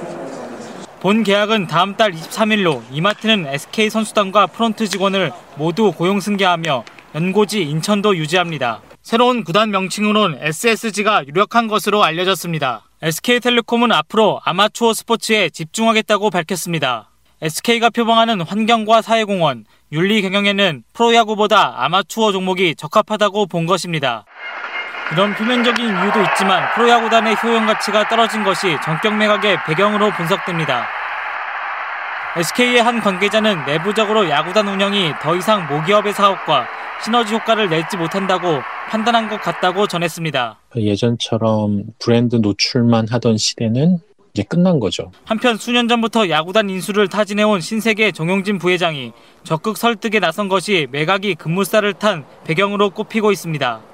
본 0.99 1.23
계약은 1.23 1.65
다음 1.65 1.97
달 1.97 2.11
23일로 2.11 2.83
이마트는 2.91 3.47
SK 3.47 3.89
선수단과 3.89 4.47
프론트 4.47 4.87
직원을 4.87 5.31
모두 5.55 5.91
고용 5.91 6.19
승계하며 6.19 6.85
연고지 7.15 7.63
인천도 7.63 8.17
유지합니다. 8.17 8.81
새로운 9.01 9.43
구단 9.43 9.71
명칭으론 9.71 10.37
SSG가 10.41 11.25
유력한 11.25 11.67
것으로 11.67 12.03
알려졌습니다. 12.03 12.83
SK텔레콤은 13.01 13.91
앞으로 13.91 14.39
아마추어 14.45 14.93
스포츠에 14.93 15.49
집중하겠다고 15.49 16.29
밝혔습니다. 16.29 17.12
SK가 17.43 17.89
표방하는 17.89 18.39
환경과 18.39 19.01
사회공헌, 19.01 19.65
윤리 19.91 20.21
경영에는 20.21 20.83
프로야구보다 20.93 21.83
아마추어 21.83 22.31
종목이 22.31 22.73
적합하다고 22.73 23.47
본 23.47 23.65
것입니다. 23.65 24.23
이런 25.11 25.35
표면적인 25.35 25.85
이유도 25.85 26.21
있지만 26.21 26.73
프로야구단의 26.73 27.35
효용 27.43 27.65
가치가 27.65 28.07
떨어진 28.07 28.45
것이 28.45 28.77
전격 28.81 29.17
매각의 29.17 29.57
배경으로 29.65 30.11
분석됩니다. 30.11 30.87
SK의 32.37 32.81
한 32.81 33.01
관계자는 33.01 33.65
내부적으로 33.65 34.29
야구단 34.29 34.65
운영이 34.69 35.11
더 35.21 35.35
이상 35.35 35.67
모기업의 35.67 36.13
사업과 36.13 36.65
시너지 37.03 37.33
효과를 37.33 37.67
내지 37.67 37.97
못한다고 37.97 38.61
판단한 38.87 39.27
것 39.27 39.41
같다고 39.41 39.87
전했습니다. 39.87 40.59
예전처럼 40.77 41.83
브랜드 41.99 42.37
노출만 42.37 43.07
하던 43.09 43.35
시대는 43.35 43.99
이제 44.33 44.41
끝난 44.41 44.79
거죠. 44.79 45.11
한편 45.25 45.57
수년 45.57 45.87
전부터 45.87 46.29
야구단 46.29 46.67
인수를 46.69 47.07
타진해온 47.07 47.61
신세계 47.61 48.11
정용진 48.11 48.57
부회장이 48.57 49.13
적극 49.43 49.77
설득에 49.77 50.19
나선 50.19 50.49
것이 50.49 50.87
매각이 50.91 51.35
급물살을 51.35 51.93
탄 51.93 52.25
배경으로 52.43 52.89
꼽히고 52.89 53.31
있습니다. 53.31 53.92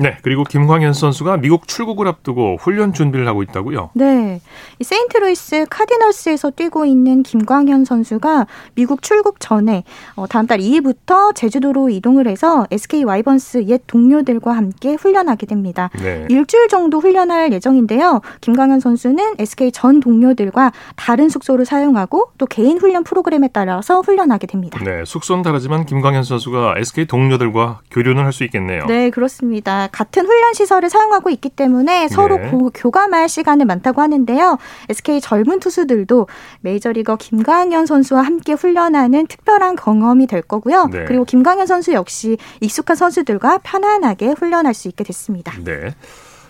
네, 0.00 0.16
그리고 0.22 0.44
김광현 0.44 0.94
선수가 0.94 1.36
미국 1.36 1.68
출국을 1.68 2.08
앞두고 2.08 2.56
훈련 2.58 2.94
준비를 2.94 3.28
하고 3.28 3.42
있다고요? 3.42 3.90
네. 3.92 4.40
세인트루이스 4.80 5.66
카디널스에서 5.68 6.50
뛰고 6.52 6.86
있는 6.86 7.22
김광현 7.22 7.84
선수가 7.84 8.46
미국 8.74 9.02
출국 9.02 9.40
전에 9.40 9.84
어, 10.16 10.26
다음 10.26 10.46
달 10.46 10.58
2일부터 10.58 11.34
제주도로 11.34 11.90
이동을 11.90 12.26
해서 12.28 12.66
SK 12.70 13.04
와이번스 13.04 13.66
옛 13.68 13.82
동료들과 13.86 14.52
함께 14.56 14.94
훈련하게 14.94 15.44
됩니다. 15.44 15.90
네. 16.02 16.26
일주일 16.30 16.68
정도 16.68 16.98
훈련할 16.98 17.52
예정인데요. 17.52 18.22
김광현 18.40 18.80
선수는 18.80 19.34
SK 19.38 19.70
전 19.70 20.00
동료들과 20.00 20.72
다른 20.96 21.28
숙소를 21.28 21.66
사용하고 21.66 22.30
또 22.38 22.46
개인 22.46 22.78
훈련 22.78 23.04
프로그램에 23.04 23.48
따라서 23.52 24.00
훈련하게 24.00 24.46
됩니다. 24.46 24.80
네, 24.82 25.04
숙소는 25.04 25.42
다르지만 25.42 25.84
김광현 25.84 26.22
선수가 26.24 26.76
SK 26.78 27.04
동료들과 27.06 27.80
교류는 27.90 28.24
할 28.24 28.30
수 28.30 28.44
있겠네요. 28.44 28.86
네, 28.86 29.10
그렇습니다. 29.10 29.88
같은 29.92 30.26
훈련 30.26 30.54
시설을 30.54 30.90
사용하고 30.90 31.30
있기 31.30 31.50
때문에 31.50 32.08
서로 32.08 32.36
네. 32.36 32.50
고, 32.50 32.70
교감할 32.74 33.28
시간은 33.28 33.66
많다고 33.66 34.00
하는데요. 34.02 34.58
SK 34.88 35.20
젊은 35.20 35.60
투수들도 35.60 36.28
메이저리거 36.60 37.16
김광현 37.16 37.86
선수와 37.86 38.22
함께 38.22 38.52
훈련하는 38.52 39.26
특별한 39.26 39.76
경험이 39.76 40.26
될 40.26 40.42
거고요. 40.42 40.86
네. 40.90 41.04
그리고 41.06 41.24
김광현 41.24 41.66
선수 41.66 41.92
역시 41.92 42.36
익숙한 42.60 42.96
선수들과 42.96 43.58
편안하게 43.58 44.34
훈련할 44.38 44.74
수 44.74 44.88
있게 44.88 45.04
됐습니다. 45.04 45.52
네. 45.64 45.94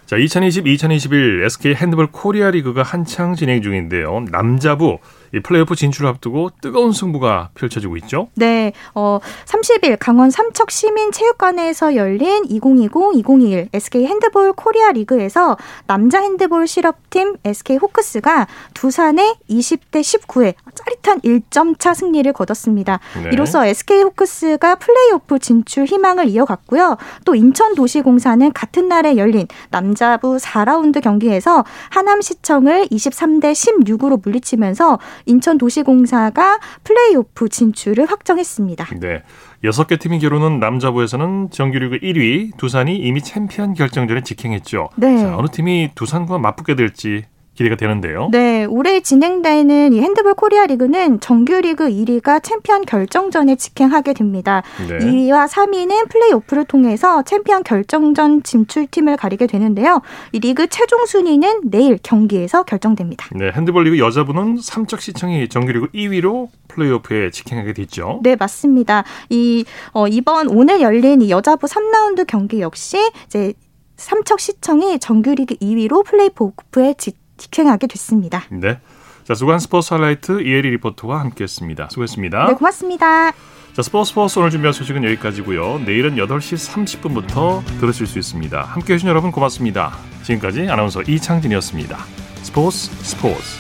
자, 0.07 0.17
2020-2021 0.17 1.45
SK 1.45 1.75
핸드볼 1.75 2.09
코리아 2.11 2.51
리그가 2.51 2.83
한창 2.83 3.37
진행 3.37 3.63
중인데요. 3.63 4.25
남자부 4.33 4.99
이 5.33 5.41
플레이오프 5.41 5.77
진출을 5.77 6.09
앞두고 6.11 6.51
뜨거운 6.61 6.93
승부가 6.93 7.51
펼쳐지고 7.55 7.97
있죠. 7.99 8.29
네, 8.35 8.73
어 8.95 9.21
30일 9.47 9.97
강원 9.99 10.31
삼척 10.31 10.71
시민 10.71 11.13
체육관에서 11.13 11.95
열린 11.95 12.45
2020-2021 12.45 13.69
SK 13.73 14.07
핸드볼 14.07 14.53
코리아 14.55 14.93
리그에서 14.93 15.57
남자 15.87 16.21
핸드볼 16.21 16.67
실업팀 16.67 17.37
SK 17.45 17.77
호크스가 17.77 18.47
두산의 18.75 19.37
20대 19.49 20.01
19의 20.01 20.55
짜릿한 20.75 21.21
1점 21.21 21.79
차 21.79 21.95
승리를 21.95 22.33
거뒀습니다. 22.33 22.99
네. 23.23 23.31
이로써 23.33 23.65
SK 23.67 24.03
호크스가 24.03 24.77
플레이오프 24.77 25.39
진출 25.39 25.85
희망을 25.85 26.29
이어갔고요. 26.29 26.97
또 27.25 27.35
인천 27.35 27.75
도시공사는 27.75 28.53
같은 28.53 28.89
날에 28.89 29.17
열린 29.17 29.47
남자부 29.71 30.37
4라운드 30.37 31.01
경기에서 31.01 31.65
하남시청을 31.91 32.87
23대 32.87 33.53
16으로 33.53 34.21
물리치면서 34.23 34.99
인천도시공사가 35.27 36.59
플레이오프 36.85 37.49
진출을 37.49 38.07
확정했습니다. 38.11 38.89
네. 39.01 39.23
여섯 39.65 39.87
개 39.87 39.97
팀이 39.97 40.21
겨루는 40.21 40.59
남자부에서는 40.59 41.51
정규리그 41.51 41.99
1위 41.99 42.57
두산이 42.57 42.97
이미 42.97 43.23
챔피언 43.23 43.75
결정전에 43.75 44.23
직행했죠. 44.23 44.89
네. 44.97 45.19
자, 45.19 45.37
어느 45.37 45.49
팀이 45.49 45.91
두산과 45.95 46.39
맞붙게 46.39 46.77
될지 46.77 47.25
기대가 47.61 47.77
되는데요. 47.77 48.29
네, 48.33 48.65
올해 48.65 49.01
진행되는 49.01 49.93
이 49.93 50.01
핸드볼 50.01 50.35
코리아 50.35 50.65
리그는 50.65 51.21
정규리그 51.21 51.91
1위가 51.91 52.43
챔피언 52.43 52.87
결정전에 52.87 53.57
직행하게 53.57 54.15
됩니다. 54.15 54.63
네. 54.89 54.99
2위와 54.99 55.47
3위는 55.47 56.09
플레이오프를 56.09 56.65
통해서 56.65 57.23
챔피언 57.23 57.63
결정전 57.63 58.43
진출팀을 58.45 59.19
가리게 59.19 59.47
되는데요. 59.47 60.01
이 60.33 60.41
리그 60.41 60.69
최종 60.69 61.05
순위는 61.05 61.61
내일 61.65 61.99
경기에서 62.03 62.63
결정됩니다. 62.63 63.29
네, 63.37 63.51
핸드볼 63.55 63.85
리그 63.85 63.99
여자부는 63.99 64.59
삼척 64.63 65.03
시청이 65.03 65.49
정규리그 65.49 65.89
2위로 65.93 66.49
플레이오프에 66.69 67.31
직행하게 67.31 67.75
됐죠. 67.75 68.21
네, 68.23 68.37
맞습니다. 68.37 69.05
이 69.29 69.67
어, 69.93 70.09
이번 70.09 70.49
오늘 70.49 70.81
열린 70.81 71.21
이 71.21 71.31
여자부 71.31 71.67
3라운드 71.67 72.27
경기 72.27 72.61
역시 72.61 72.97
이제 73.27 73.53
삼척 73.97 74.41
시청이 74.41 74.99
정규리그 74.99 75.57
2위로 75.57 76.07
플레이오프에 76.07 76.95
직 76.95 77.20
직행하게 77.41 77.89
됐습니다. 77.89 78.45
네. 78.51 78.79
자, 79.25 79.35
수관 79.35 79.59
스포츠 79.59 79.93
하이라이트 79.95 80.43
이혜리 80.43 80.71
리포터와 80.71 81.21
함께했습니다. 81.21 81.89
수고했습니다. 81.91 82.47
네, 82.47 82.55
고맙습니다. 82.55 83.33
자, 83.73 83.83
스포츠 83.83 84.11
스포츠 84.11 84.39
오늘 84.39 84.51
준비한 84.51 84.73
소식은 84.73 85.05
여기까지고요. 85.05 85.81
내일은 85.87 86.17
8시 86.17 86.99
30분부터 87.01 87.63
들으실 87.81 88.07
수 88.07 88.19
있습니다. 88.19 88.61
함께해 88.61 88.99
주신 88.99 89.09
여러분 89.09 89.31
고맙습니다. 89.31 89.97
지금까지 90.23 90.69
아나운서 90.69 91.03
이창진이었습니다. 91.03 91.97
스포츠 92.43 92.91
스포츠 93.05 93.60